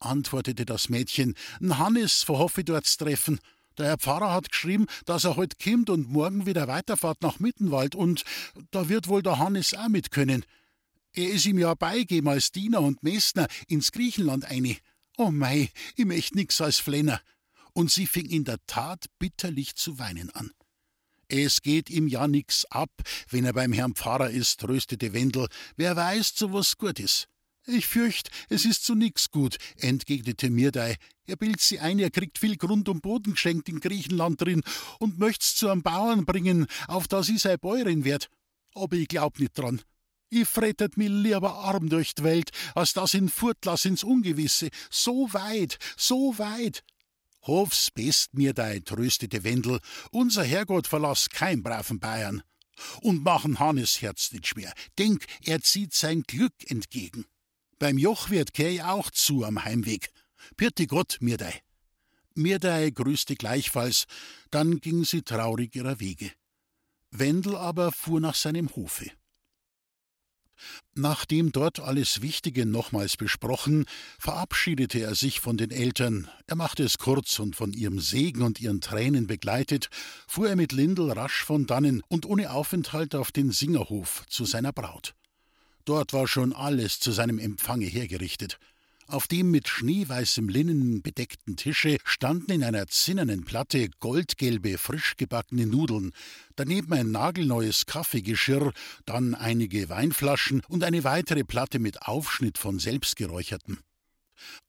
antwortete 0.00 0.66
das 0.66 0.88
Mädchen. 0.88 1.34
N 1.60 1.78
Hannes 1.78 2.22
verhoffe 2.22 2.64
dort's 2.64 2.96
treffen. 2.96 3.38
Der 3.80 3.88
Herr 3.88 3.98
Pfarrer 3.98 4.34
hat 4.34 4.50
geschrieben, 4.50 4.84
dass 5.06 5.24
er 5.24 5.36
heute 5.36 5.56
kommt 5.56 5.88
und 5.88 6.10
morgen 6.10 6.44
wieder 6.44 6.68
weiterfahrt 6.68 7.22
nach 7.22 7.38
Mittenwald 7.38 7.94
und 7.94 8.24
da 8.72 8.90
wird 8.90 9.08
wohl 9.08 9.22
der 9.22 9.38
Hannes 9.38 9.72
auch 9.72 9.88
mit 9.88 10.10
können. 10.10 10.44
Er 11.14 11.30
ist 11.30 11.46
ihm 11.46 11.58
ja 11.58 11.72
beigeben 11.72 12.28
als 12.28 12.52
Diener 12.52 12.82
und 12.82 13.02
Messner 13.02 13.48
ins 13.68 13.90
Griechenland 13.90 14.44
eine. 14.44 14.76
Oh 15.16 15.30
mei, 15.30 15.70
ich 15.96 16.04
möcht 16.04 16.34
nix 16.34 16.60
als 16.60 16.76
Flenner. 16.76 17.22
Und 17.72 17.90
sie 17.90 18.06
fing 18.06 18.26
in 18.26 18.44
der 18.44 18.58
Tat 18.66 19.06
bitterlich 19.18 19.76
zu 19.76 19.98
weinen 19.98 20.28
an. 20.28 20.50
Es 21.28 21.62
geht 21.62 21.88
ihm 21.88 22.06
ja 22.06 22.28
nix 22.28 22.66
ab, 22.66 22.90
wenn 23.30 23.46
er 23.46 23.54
beim 23.54 23.72
Herrn 23.72 23.94
Pfarrer 23.94 24.28
ist, 24.28 24.60
tröstete 24.60 25.14
Wendel. 25.14 25.48
Wer 25.76 25.96
weiß, 25.96 26.34
zu 26.34 26.52
was 26.52 26.76
gut 26.76 27.00
ist. 27.00 27.28
Ich 27.72 27.86
fürcht, 27.86 28.30
es 28.48 28.64
ist 28.64 28.84
zu 28.84 28.96
nix 28.96 29.30
gut, 29.30 29.56
entgegnete 29.76 30.50
Mirdei. 30.50 30.96
Er 31.26 31.36
bildet 31.36 31.60
sie 31.60 31.78
ein, 31.78 32.00
er 32.00 32.10
kriegt 32.10 32.38
viel 32.38 32.56
Grund 32.56 32.88
und 32.88 33.00
Boden 33.00 33.34
geschenkt 33.34 33.68
in 33.68 33.78
Griechenland 33.78 34.40
drin 34.40 34.62
und 34.98 35.20
möcht's 35.20 35.54
zu 35.54 35.68
einem 35.68 35.82
Bauern 35.82 36.24
bringen, 36.24 36.66
auf 36.88 37.06
das 37.06 37.28
ich 37.28 37.42
sei 37.42 37.56
Bäuerin 37.56 38.04
werd. 38.04 38.28
Aber 38.74 38.96
ich 38.96 39.06
glaub 39.06 39.38
nicht 39.38 39.56
dran. 39.56 39.82
Ich 40.30 40.48
frettet 40.48 40.96
mi 40.96 41.06
lieber 41.06 41.54
arm 41.54 41.88
durch 41.88 42.16
die 42.16 42.24
Welt, 42.24 42.50
als 42.74 42.92
das 42.92 43.14
in 43.14 43.28
Furtlass 43.28 43.84
ins 43.84 44.02
Ungewisse. 44.02 44.70
So 44.90 45.32
weit, 45.32 45.78
so 45.96 46.36
weit. 46.38 46.82
Hof's 47.42 47.92
best, 47.92 48.34
Mirdei, 48.34 48.80
tröstete 48.80 49.44
Wendel. 49.44 49.78
Unser 50.10 50.42
Herrgott 50.42 50.88
verlass 50.88 51.28
kein 51.28 51.62
braven 51.62 52.00
Bayern. 52.00 52.42
Und 53.00 53.22
machen 53.22 53.60
Hannes 53.60 54.02
Herz 54.02 54.32
nicht 54.32 54.48
schwer. 54.48 54.72
Denk, 54.98 55.24
er 55.44 55.60
zieht 55.60 55.94
sein 55.94 56.22
Glück 56.22 56.54
entgegen. 56.68 57.26
Beim 57.80 57.96
Jochwirt 57.96 58.52
kehr 58.52 58.70
ich 58.70 58.82
auch 58.82 59.10
zu 59.10 59.42
am 59.42 59.64
Heimweg. 59.64 60.12
Pirti 60.58 60.86
Gott, 60.86 61.16
Mirdei. 61.20 61.62
Mirdei 62.34 62.90
grüßte 62.90 63.36
gleichfalls, 63.36 64.04
dann 64.50 64.80
ging 64.80 65.04
sie 65.04 65.22
traurig 65.22 65.74
ihrer 65.74 65.98
Wege. 65.98 66.30
Wendel 67.10 67.56
aber 67.56 67.90
fuhr 67.90 68.20
nach 68.20 68.34
seinem 68.34 68.68
Hofe. 68.76 69.10
Nachdem 70.94 71.52
dort 71.52 71.80
alles 71.80 72.20
Wichtige 72.20 72.66
nochmals 72.66 73.16
besprochen, 73.16 73.86
verabschiedete 74.18 75.00
er 75.00 75.14
sich 75.14 75.40
von 75.40 75.56
den 75.56 75.70
Eltern. 75.70 76.28
Er 76.46 76.56
machte 76.56 76.82
es 76.84 76.98
kurz 76.98 77.38
und 77.38 77.56
von 77.56 77.72
ihrem 77.72 77.98
Segen 77.98 78.42
und 78.42 78.60
ihren 78.60 78.82
Tränen 78.82 79.26
begleitet, 79.26 79.88
fuhr 80.28 80.50
er 80.50 80.56
mit 80.56 80.72
Lindel 80.72 81.12
rasch 81.12 81.44
von 81.44 81.64
dannen 81.66 82.02
und 82.08 82.26
ohne 82.26 82.50
Aufenthalt 82.50 83.14
auf 83.14 83.32
den 83.32 83.52
Singerhof 83.52 84.26
zu 84.28 84.44
seiner 84.44 84.74
Braut. 84.74 85.14
Dort 85.84 86.12
war 86.12 86.28
schon 86.28 86.52
alles 86.52 87.00
zu 87.00 87.12
seinem 87.12 87.38
Empfange 87.38 87.86
hergerichtet. 87.86 88.58
Auf 89.10 89.26
dem 89.26 89.50
mit 89.50 89.66
schneeweißem 89.66 90.48
Linnen 90.48 91.02
bedeckten 91.02 91.56
Tische 91.56 91.96
standen 92.04 92.52
in 92.52 92.62
einer 92.62 92.86
zinnernen 92.86 93.44
Platte 93.44 93.90
goldgelbe, 93.98 94.78
frisch 94.78 95.16
gebackene 95.16 95.66
Nudeln, 95.66 96.12
daneben 96.54 96.92
ein 96.92 97.10
nagelneues 97.10 97.86
Kaffeegeschirr, 97.86 98.72
dann 99.06 99.34
einige 99.34 99.88
Weinflaschen 99.88 100.62
und 100.68 100.84
eine 100.84 101.02
weitere 101.02 101.42
Platte 101.42 101.80
mit 101.80 102.02
Aufschnitt 102.02 102.56
von 102.56 102.78
selbstgeräuchertem. 102.78 103.78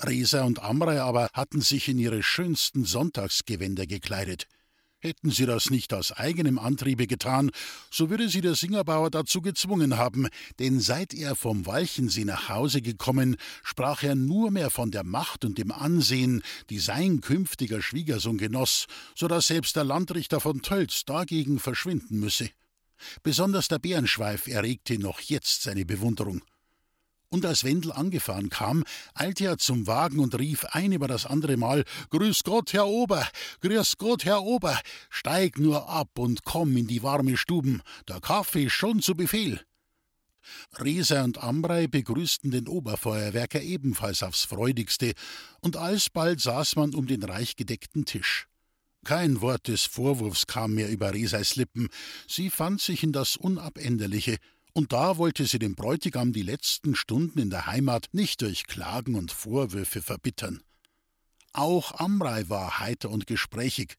Resa 0.02 0.44
und 0.44 0.60
Amrei 0.64 1.02
aber 1.02 1.30
hatten 1.34 1.62
sich 1.62 1.88
in 1.88 2.00
ihre 2.00 2.24
schönsten 2.24 2.84
Sonntagsgewänder 2.84 3.86
gekleidet. 3.86 4.48
Hätten 5.04 5.32
sie 5.32 5.48
das 5.48 5.72
nicht 5.72 5.96
aus 5.96 6.12
eigenem 6.12 6.60
Antriebe 6.60 7.08
getan, 7.08 7.50
so 7.90 8.12
würde 8.12 8.30
sie 8.30 8.42
der 8.42 8.54
Singerbauer 8.54 9.10
dazu 9.10 9.42
gezwungen 9.42 9.98
haben, 9.98 10.28
denn 10.60 10.80
seit 10.80 11.16
er 11.16 11.36
vom 11.36 11.66
Walchensee 11.66 12.24
nach 12.24 12.50
Hause 12.50 12.84
gekommen, 12.84 13.38
sprach 13.64 14.04
er 14.04 14.14
nur 14.14 14.52
mehr 14.52 14.70
von 14.70 14.92
der 14.92 15.04
Macht 15.04 15.44
und 15.44 15.58
dem 15.58 15.72
Ansehen, 15.72 16.44
die 16.70 16.78
sein 16.78 17.20
künftiger 17.22 17.82
Schwiegersohn 17.82 18.38
genoss, 18.38 18.86
so 19.16 19.28
dass 19.28 19.48
selbst 19.48 19.76
der 19.76 19.86
Landrichter 19.86 20.40
von 20.40 20.62
Tölz 20.62 21.04
dagegen 21.04 21.58
verschwinden 21.58 22.20
müsse. 22.20 22.52
Besonders 23.24 23.70
der 23.70 23.80
Bärenschweif 23.80 24.46
erregte 24.46 25.00
noch 25.00 25.20
jetzt 25.20 25.64
seine 25.64 25.84
Bewunderung. 25.84 26.44
Und 27.34 27.46
als 27.46 27.64
Wendel 27.64 27.94
angefahren 27.94 28.50
kam, 28.50 28.84
eilte 29.14 29.46
er 29.46 29.58
zum 29.58 29.88
Wagen 29.88 30.20
und 30.20 30.38
rief 30.38 30.66
ein 30.66 30.92
über 30.92 31.08
das 31.08 31.26
andere 31.26 31.56
Mal: 31.56 31.86
Grüß 32.10 32.44
Gott, 32.44 32.74
Herr 32.74 32.88
Ober! 32.88 33.26
Grüß 33.62 33.98
Gott, 33.98 34.26
Herr 34.26 34.44
Ober! 34.44 34.78
Steig 35.10 35.58
nur 35.58 35.88
ab 35.88 36.20
und 36.20 36.44
komm 36.44 36.76
in 36.76 36.88
die 36.88 37.04
warme 37.04 37.38
Stuben. 37.38 37.82
Der 38.10 38.20
Kaffee 38.20 38.66
ist 38.66 38.74
schon 38.74 39.02
zu 39.02 39.16
Befehl. 39.16 39.62
Resa 40.78 41.24
und 41.24 41.42
Ambrei 41.42 41.88
begrüßten 41.88 42.52
den 42.52 42.68
Oberfeuerwerker 42.68 43.62
ebenfalls 43.62 44.24
aufs 44.24 44.44
freudigste, 44.44 45.14
und 45.62 45.78
alsbald 45.78 46.42
saß 46.42 46.76
man 46.76 46.94
um 46.94 47.08
den 47.08 47.24
reich 47.24 47.56
gedeckten 47.56 48.04
Tisch. 48.04 48.48
Kein 49.06 49.40
Wort 49.40 49.70
des 49.70 49.84
Vorwurfs 49.86 50.48
kam 50.48 50.74
mehr 50.74 50.90
über 50.90 51.14
Resais 51.14 51.56
Lippen, 51.56 51.88
sie 52.28 52.50
fand 52.50 52.82
sich 52.82 53.04
in 53.04 53.14
das 53.14 53.38
Unabänderliche, 53.38 54.38
und 54.74 54.94
da 54.94 55.18
wollte 55.18 55.46
sie 55.46 55.60
dem 55.60 55.76
Bräutigam 55.76 56.34
die 56.34 56.42
letzten 56.42 56.96
Stunden 56.96 57.40
in 57.40 57.50
der 57.50 57.66
Heimat 57.66 58.10
nicht 58.12 58.42
durch 58.42 58.66
Klagen 58.66 59.16
und 59.16 59.32
Vorwürfe 59.32 60.02
verbittern. 60.02 60.62
Auch 61.54 62.00
Amrei 62.00 62.48
war 62.50 62.80
heiter 62.80 63.10
und 63.10 63.28
gesprächig. 63.28 63.96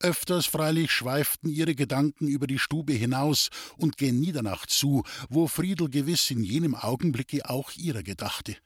Öfters 0.00 0.46
freilich 0.46 0.90
schweiften 0.90 1.48
ihre 1.48 1.76
Gedanken 1.76 2.26
über 2.26 2.48
die 2.48 2.58
Stube 2.58 2.94
hinaus 2.94 3.50
und 3.76 3.96
gen 3.96 4.18
Niedernach 4.18 4.66
zu, 4.66 5.04
wo 5.28 5.46
Friedel 5.46 5.88
gewiss 5.88 6.30
in 6.30 6.42
jenem 6.42 6.74
Augenblicke 6.74 7.48
auch 7.48 7.70
ihrer 7.76 8.02
gedachte. 8.02 8.56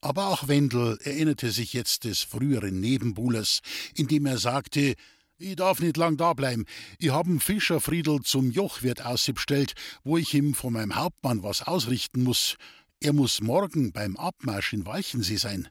Aber 0.00 0.28
auch 0.28 0.46
Wendel 0.46 0.96
erinnerte 1.02 1.50
sich 1.50 1.72
jetzt 1.72 2.04
des 2.04 2.20
früheren 2.20 2.78
Nebenbuhlers, 2.78 3.60
indem 3.96 4.26
er 4.26 4.38
sagte, 4.38 4.94
ich 5.38 5.56
darf 5.56 5.80
nicht 5.80 5.96
lang 5.96 6.16
da 6.16 6.34
bleiben. 6.34 6.64
Ich 6.98 7.10
hab'n 7.10 7.40
Fischer 7.40 7.80
Friedel 7.80 8.20
zum 8.22 8.50
Jochwirt 8.50 9.04
ausgestellt, 9.04 9.74
wo 10.04 10.18
ich 10.18 10.34
ihm 10.34 10.54
von 10.54 10.72
meinem 10.72 10.96
Hauptmann 10.96 11.42
was 11.42 11.62
ausrichten 11.62 12.22
muss. 12.22 12.56
Er 13.00 13.12
muss 13.12 13.40
morgen 13.40 13.92
beim 13.92 14.16
Abmarsch 14.16 14.72
in 14.72 14.84
Walchensee 14.84 15.36
sein. 15.36 15.68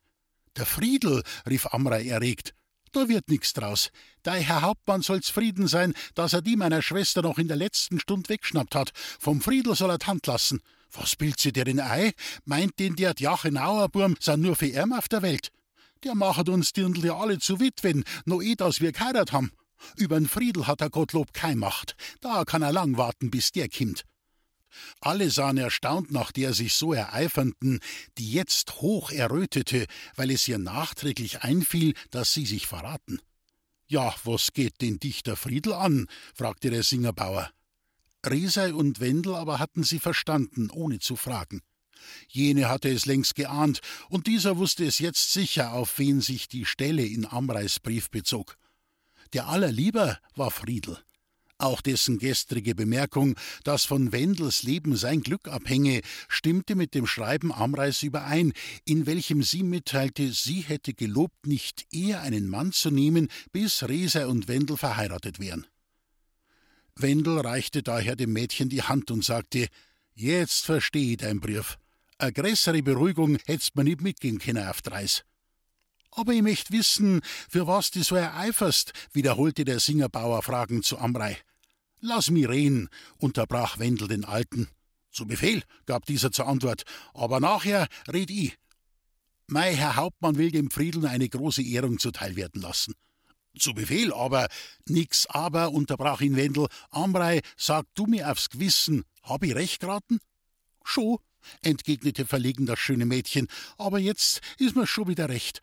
Der 0.55 0.65
Friedel, 0.65 1.23
rief 1.47 1.67
Amrei 1.67 2.07
erregt. 2.07 2.53
Da 2.93 3.09
wird 3.09 3.29
nix 3.29 3.53
draus. 3.53 3.89
Dei 4.23 4.41
Herr 4.41 4.61
Hauptmann 4.61 5.01
soll's 5.01 5.29
Frieden 5.29 5.67
sein, 5.67 5.93
dass 6.15 6.33
er 6.33 6.41
die 6.41 6.55
meiner 6.55 6.81
Schwester 6.81 7.21
noch 7.21 7.37
in 7.37 7.49
der 7.49 7.57
letzten 7.57 7.99
Stund 7.99 8.29
wegschnappt 8.29 8.73
hat. 8.73 8.91
Vom 9.19 9.41
Friedel 9.41 9.75
soll 9.75 9.91
er 9.91 10.07
Hand 10.07 10.25
lassen. 10.25 10.61
Was 10.91 11.17
bildet 11.17 11.41
sie 11.41 11.51
dir 11.51 11.67
in 11.67 11.81
Ei? 11.81 12.13
Meint 12.45 12.79
den 12.79 12.95
der 12.95 13.13
Djachenauer 13.13 13.89
Burm 13.89 14.15
sind 14.19 14.41
nur 14.41 14.55
für 14.55 14.71
Erm 14.71 14.93
auf 14.93 15.09
der 15.09 15.21
Welt? 15.21 15.51
Der 16.03 16.15
machet 16.15 16.49
uns 16.49 16.73
Dirndl 16.73 17.05
ja 17.05 17.17
alle 17.17 17.39
zu 17.39 17.59
Witwen, 17.59 18.03
no 18.25 18.41
eh, 18.41 18.55
dass 18.55 18.81
wir 18.81 18.91
geheiratet 18.91 19.31
haben. 19.31 19.51
Übern 19.95 20.27
Friedel 20.27 20.67
hat 20.67 20.81
der 20.81 20.89
Gottlob 20.89 21.33
keine 21.33 21.57
Macht. 21.57 21.95
Da 22.21 22.45
kann 22.45 22.61
er 22.61 22.71
lang 22.71 22.97
warten, 22.97 23.31
bis 23.31 23.51
der 23.51 23.69
kimmt. 23.69 24.03
Alle 24.99 25.31
sahen 25.31 25.57
erstaunt 25.57 26.11
nach 26.11 26.31
der 26.31 26.53
sich 26.53 26.73
so 26.73 26.93
ereifernden, 26.93 27.79
die 28.17 28.31
jetzt 28.31 28.81
hoch 28.81 29.11
errötete, 29.11 29.85
weil 30.15 30.31
es 30.31 30.47
ihr 30.47 30.57
nachträglich 30.57 31.41
einfiel, 31.43 31.93
dass 32.11 32.33
sie 32.33 32.45
sich 32.45 32.67
verraten. 32.67 33.19
Ja, 33.87 34.13
was 34.23 34.53
geht 34.53 34.81
den 34.81 34.99
Dichter 34.99 35.35
Friedel 35.35 35.73
an? 35.73 36.07
fragte 36.35 36.69
der 36.69 36.83
Singerbauer. 36.83 37.49
Resei 38.25 38.73
und 38.73 38.99
Wendel 38.99 39.35
aber 39.35 39.59
hatten 39.59 39.83
sie 39.83 39.99
verstanden, 39.99 40.69
ohne 40.69 40.99
zu 40.99 41.15
fragen. 41.15 41.61
Jene 42.27 42.69
hatte 42.69 42.89
es 42.89 43.05
längst 43.05 43.35
geahnt, 43.35 43.81
und 44.09 44.27
dieser 44.27 44.57
wusste 44.57 44.85
es 44.85 44.99
jetzt 44.99 45.33
sicher, 45.33 45.73
auf 45.73 45.97
wen 45.99 46.21
sich 46.21 46.47
die 46.47 46.65
Stelle 46.65 47.05
in 47.05 47.25
Amreis 47.25 47.79
Brief 47.79 48.09
bezog. 48.09 48.57
Der 49.33 49.47
allerlieber 49.47 50.19
war 50.35 50.51
Friedel. 50.51 50.97
Auch 51.59 51.81
dessen 51.81 52.19
gestrige 52.19 52.75
Bemerkung, 52.75 53.35
dass 53.63 53.85
von 53.85 54.11
Wendels 54.11 54.61
Leben 54.61 54.95
sein 54.95 55.21
Glück 55.21 55.47
abhänge, 55.47 56.01
stimmte 56.27 56.75
mit 56.75 56.93
dem 56.93 57.07
Schreiben 57.07 57.51
Amreis 57.51 58.03
überein, 58.03 58.53
in 58.85 59.07
welchem 59.07 59.41
sie 59.41 59.63
mitteilte, 59.63 60.31
sie 60.31 60.61
hätte 60.61 60.93
gelobt, 60.93 61.47
nicht 61.47 61.87
eher 61.91 62.21
einen 62.21 62.47
Mann 62.47 62.73
zu 62.73 62.91
nehmen, 62.91 63.27
bis 63.51 63.83
Reser 63.83 64.29
und 64.29 64.47
Wendel 64.47 64.77
verheiratet 64.77 65.39
wären. 65.39 65.65
Wendel 66.95 67.39
reichte 67.39 67.81
daher 67.81 68.15
dem 68.15 68.33
Mädchen 68.33 68.69
die 68.69 68.83
Hand 68.83 69.09
und 69.09 69.23
sagte: 69.23 69.67
Jetzt 70.13 70.65
verstehe 70.65 71.11
ich 71.11 71.17
dein 71.17 71.39
Brief. 71.39 71.79
Eine 72.19 72.33
größere 72.33 72.81
Beruhigung 72.81 73.37
hätt's 73.45 73.75
mir 73.75 73.83
nicht 73.83 74.01
mitgehen 74.01 74.39
können 74.39 74.67
auf 74.67 74.81
Dreis. 74.81 75.23
Aber 76.11 76.33
ich 76.33 76.41
möcht 76.41 76.71
wissen, 76.71 77.21
für 77.47 77.67
was 77.67 77.91
du 77.91 78.01
so 78.01 78.15
ereiferst, 78.15 78.91
wiederholte 79.13 79.65
der 79.65 79.79
Singerbauer 79.79 80.41
fragend 80.41 80.83
zu 80.83 80.97
Amrei. 80.97 81.37
Lass 81.99 82.31
mich 82.31 82.49
reden, 82.49 82.89
unterbrach 83.19 83.77
Wendel 83.77 84.07
den 84.07 84.25
Alten. 84.25 84.67
Zu 85.11 85.27
Befehl, 85.27 85.61
gab 85.85 86.05
dieser 86.05 86.31
zur 86.31 86.47
Antwort, 86.47 86.83
aber 87.13 87.39
nachher 87.39 87.87
red 88.11 88.31
ich. 88.31 88.57
Mei, 89.45 89.75
Herr 89.75 89.95
Hauptmann 89.95 90.37
will 90.37 90.51
dem 90.51 90.71
Friedeln 90.71 91.05
eine 91.05 91.29
große 91.29 91.63
Ehrung 91.63 91.99
zuteil 91.99 92.35
werden 92.35 92.61
lassen. 92.61 92.93
Zu 93.57 93.73
Befehl, 93.73 94.11
aber 94.11 94.47
nix 94.87 95.27
aber, 95.27 95.71
unterbrach 95.71 96.21
ihn 96.21 96.35
Wendel. 96.35 96.67
Amrei, 96.89 97.41
sag 97.55 97.85
du 97.93 98.07
mir 98.07 98.31
aufs 98.31 98.49
Gewissen, 98.49 99.03
hab 99.23 99.43
ich 99.43 99.55
recht 99.55 99.79
geraten? 99.79 100.19
Scho, 100.83 101.21
entgegnete 101.61 102.25
verlegen 102.25 102.65
das 102.65 102.79
schöne 102.79 103.05
Mädchen, 103.05 103.47
aber 103.77 103.99
jetzt 103.99 104.41
ist 104.57 104.75
mir 104.75 104.87
schon 104.87 105.07
wieder 105.07 105.29
recht. 105.29 105.61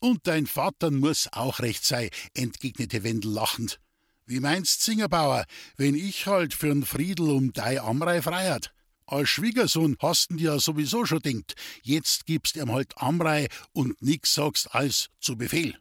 Und 0.00 0.26
dein 0.26 0.46
Vater 0.46 0.90
muss 0.90 1.28
auch 1.32 1.60
recht 1.60 1.84
sei, 1.84 2.10
entgegnete 2.34 3.04
Wendel 3.04 3.32
lachend. 3.32 3.80
Wie 4.26 4.40
meinst, 4.40 4.82
Zingerbauer, 4.82 5.44
wenn 5.76 5.94
ich 5.94 6.26
halt 6.26 6.54
für'n 6.54 6.84
Friedel 6.84 7.30
um 7.30 7.52
dei 7.52 7.80
Amrei 7.80 8.22
freiert? 8.22 8.72
Als 9.06 9.28
Schwiegersohn 9.28 9.96
hast'n 9.98 10.38
dir 10.38 10.52
ja 10.52 10.58
sowieso 10.58 11.04
schon 11.04 11.20
denkt, 11.20 11.54
jetzt 11.82 12.24
gibst 12.24 12.56
ihm 12.56 12.72
halt 12.72 12.96
Amrei 12.96 13.48
und 13.72 14.00
nix 14.00 14.34
sagst 14.34 14.74
als 14.74 15.08
zu 15.20 15.36
Befehl. 15.36 15.78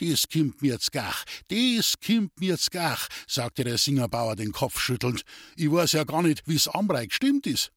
Des 0.00 0.28
kimmt 0.28 0.62
mir 0.62 0.78
z'gach, 0.78 1.24
des 1.50 1.94
kimmt 2.00 2.38
mir 2.40 2.56
z'gach, 2.56 3.08
sagte 3.26 3.64
der 3.64 3.78
Singerbauer 3.78 4.36
den 4.36 4.52
Kopf 4.52 4.80
schüttelnd. 4.80 5.24
Ich 5.56 5.70
weiß 5.70 5.92
ja 5.92 6.04
gar 6.04 6.22
nicht, 6.22 6.42
wie's 6.46 6.68
Amrei 6.68 7.06
gestimmt 7.06 7.46
is. 7.46 7.70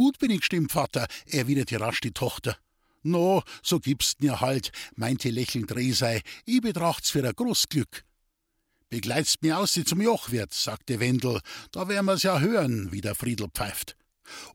Gut 0.00 0.18
bin 0.18 0.30
ich 0.30 0.38
gestimmt, 0.40 0.72
Vater, 0.72 1.06
erwiderte 1.26 1.78
rasch 1.78 2.00
die 2.00 2.12
Tochter. 2.12 2.56
No, 3.02 3.42
so 3.62 3.80
gibst 3.80 4.22
mir 4.22 4.40
halt, 4.40 4.72
meinte 4.96 5.28
lächelnd 5.28 5.76
Resei, 5.76 6.22
ich 6.46 6.62
betracht's 6.62 7.10
für 7.10 7.22
ein 7.22 7.34
Großglück. 7.34 8.06
Begleitst 8.88 9.42
mir 9.42 9.58
aus 9.58 9.74
sie 9.74 9.84
zum 9.84 10.00
Jochwirt, 10.00 10.54
sagte 10.54 11.00
Wendel, 11.00 11.40
da 11.70 11.86
werden 11.88 12.06
wir's 12.06 12.22
ja 12.22 12.40
hören, 12.40 12.90
wie 12.92 13.02
der 13.02 13.14
Friedel 13.14 13.48
pfeift. 13.54 13.94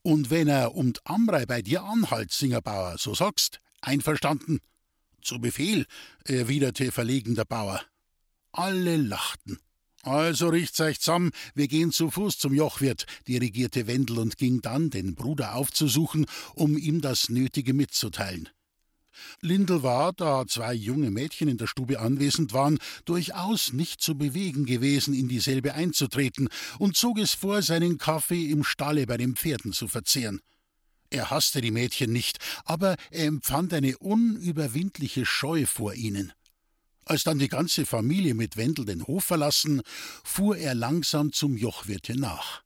Und 0.02 0.32
wenn 0.32 0.48
er 0.48 0.74
um 0.74 0.94
Amrei 1.04 1.46
bei 1.46 1.62
dir 1.62 1.84
anhalt, 1.84 2.32
Singerbauer, 2.32 2.98
so 2.98 3.14
sagst, 3.14 3.60
einverstanden? 3.82 4.62
Zu 5.22 5.40
Befehl, 5.40 5.86
erwiderte 6.24 6.92
verlegen 6.92 7.36
der 7.36 7.46
Bauer. 7.46 7.84
Alle 8.52 8.98
lachten. 8.98 9.60
Also 10.06 10.50
riecht's 10.50 10.80
euch 10.82 11.00
zusammen, 11.00 11.32
wir 11.56 11.68
gehen 11.68 11.92
zu 11.92 12.12
Fuß 12.12 12.38
zum 12.38 12.54
Jochwirt, 12.54 13.08
dirigierte 13.28 13.88
Wendel 13.88 14.20
und 14.20 14.38
ging 14.38 14.62
dann, 14.62 14.92
den 14.92 15.16
Bruder 15.16 15.56
aufzusuchen, 15.56 16.28
um 16.54 16.78
ihm 16.78 17.02
das 17.02 17.30
Nötige 17.30 17.74
mitzuteilen. 17.74 18.48
Lindel 19.42 19.82
war, 19.82 20.14
da 20.14 20.46
zwei 20.46 20.76
junge 20.76 21.10
Mädchen 21.10 21.48
in 21.48 21.58
der 21.58 21.66
Stube 21.66 22.00
anwesend 22.00 22.54
waren, 22.54 22.78
durchaus 23.06 23.74
nicht 23.74 24.00
zu 24.00 24.16
bewegen 24.16 24.66
gewesen, 24.68 25.16
in 25.16 25.28
dieselbe 25.28 25.74
einzutreten, 25.74 26.50
und 26.78 26.96
zog 26.96 27.18
es 27.18 27.34
vor, 27.34 27.64
seinen 27.64 27.98
Kaffee 27.98 28.52
im 28.52 28.64
Stalle 28.64 29.08
bei 29.08 29.18
den 29.18 29.36
Pferden 29.36 29.74
zu 29.74 29.88
verzehren. 29.88 30.40
Er 31.10 31.32
hasste 31.32 31.62
die 31.62 31.72
Mädchen 31.72 32.14
nicht, 32.14 32.38
aber 32.64 32.96
er 33.10 33.26
empfand 33.26 33.74
eine 33.74 33.98
unüberwindliche 33.98 35.26
Scheu 35.26 35.66
vor 35.66 35.96
ihnen. 35.96 36.32
Als 37.06 37.24
dann 37.24 37.38
die 37.38 37.48
ganze 37.48 37.86
Familie 37.86 38.34
mit 38.34 38.58
Wendel 38.58 38.86
den 38.86 39.06
Hof 39.06 39.26
verlassen, 39.26 39.82
fuhr 40.24 40.58
er 40.58 40.74
langsam 40.74 41.32
zum 41.32 41.56
Jochwirte 41.56 42.20
nach. 42.20 42.65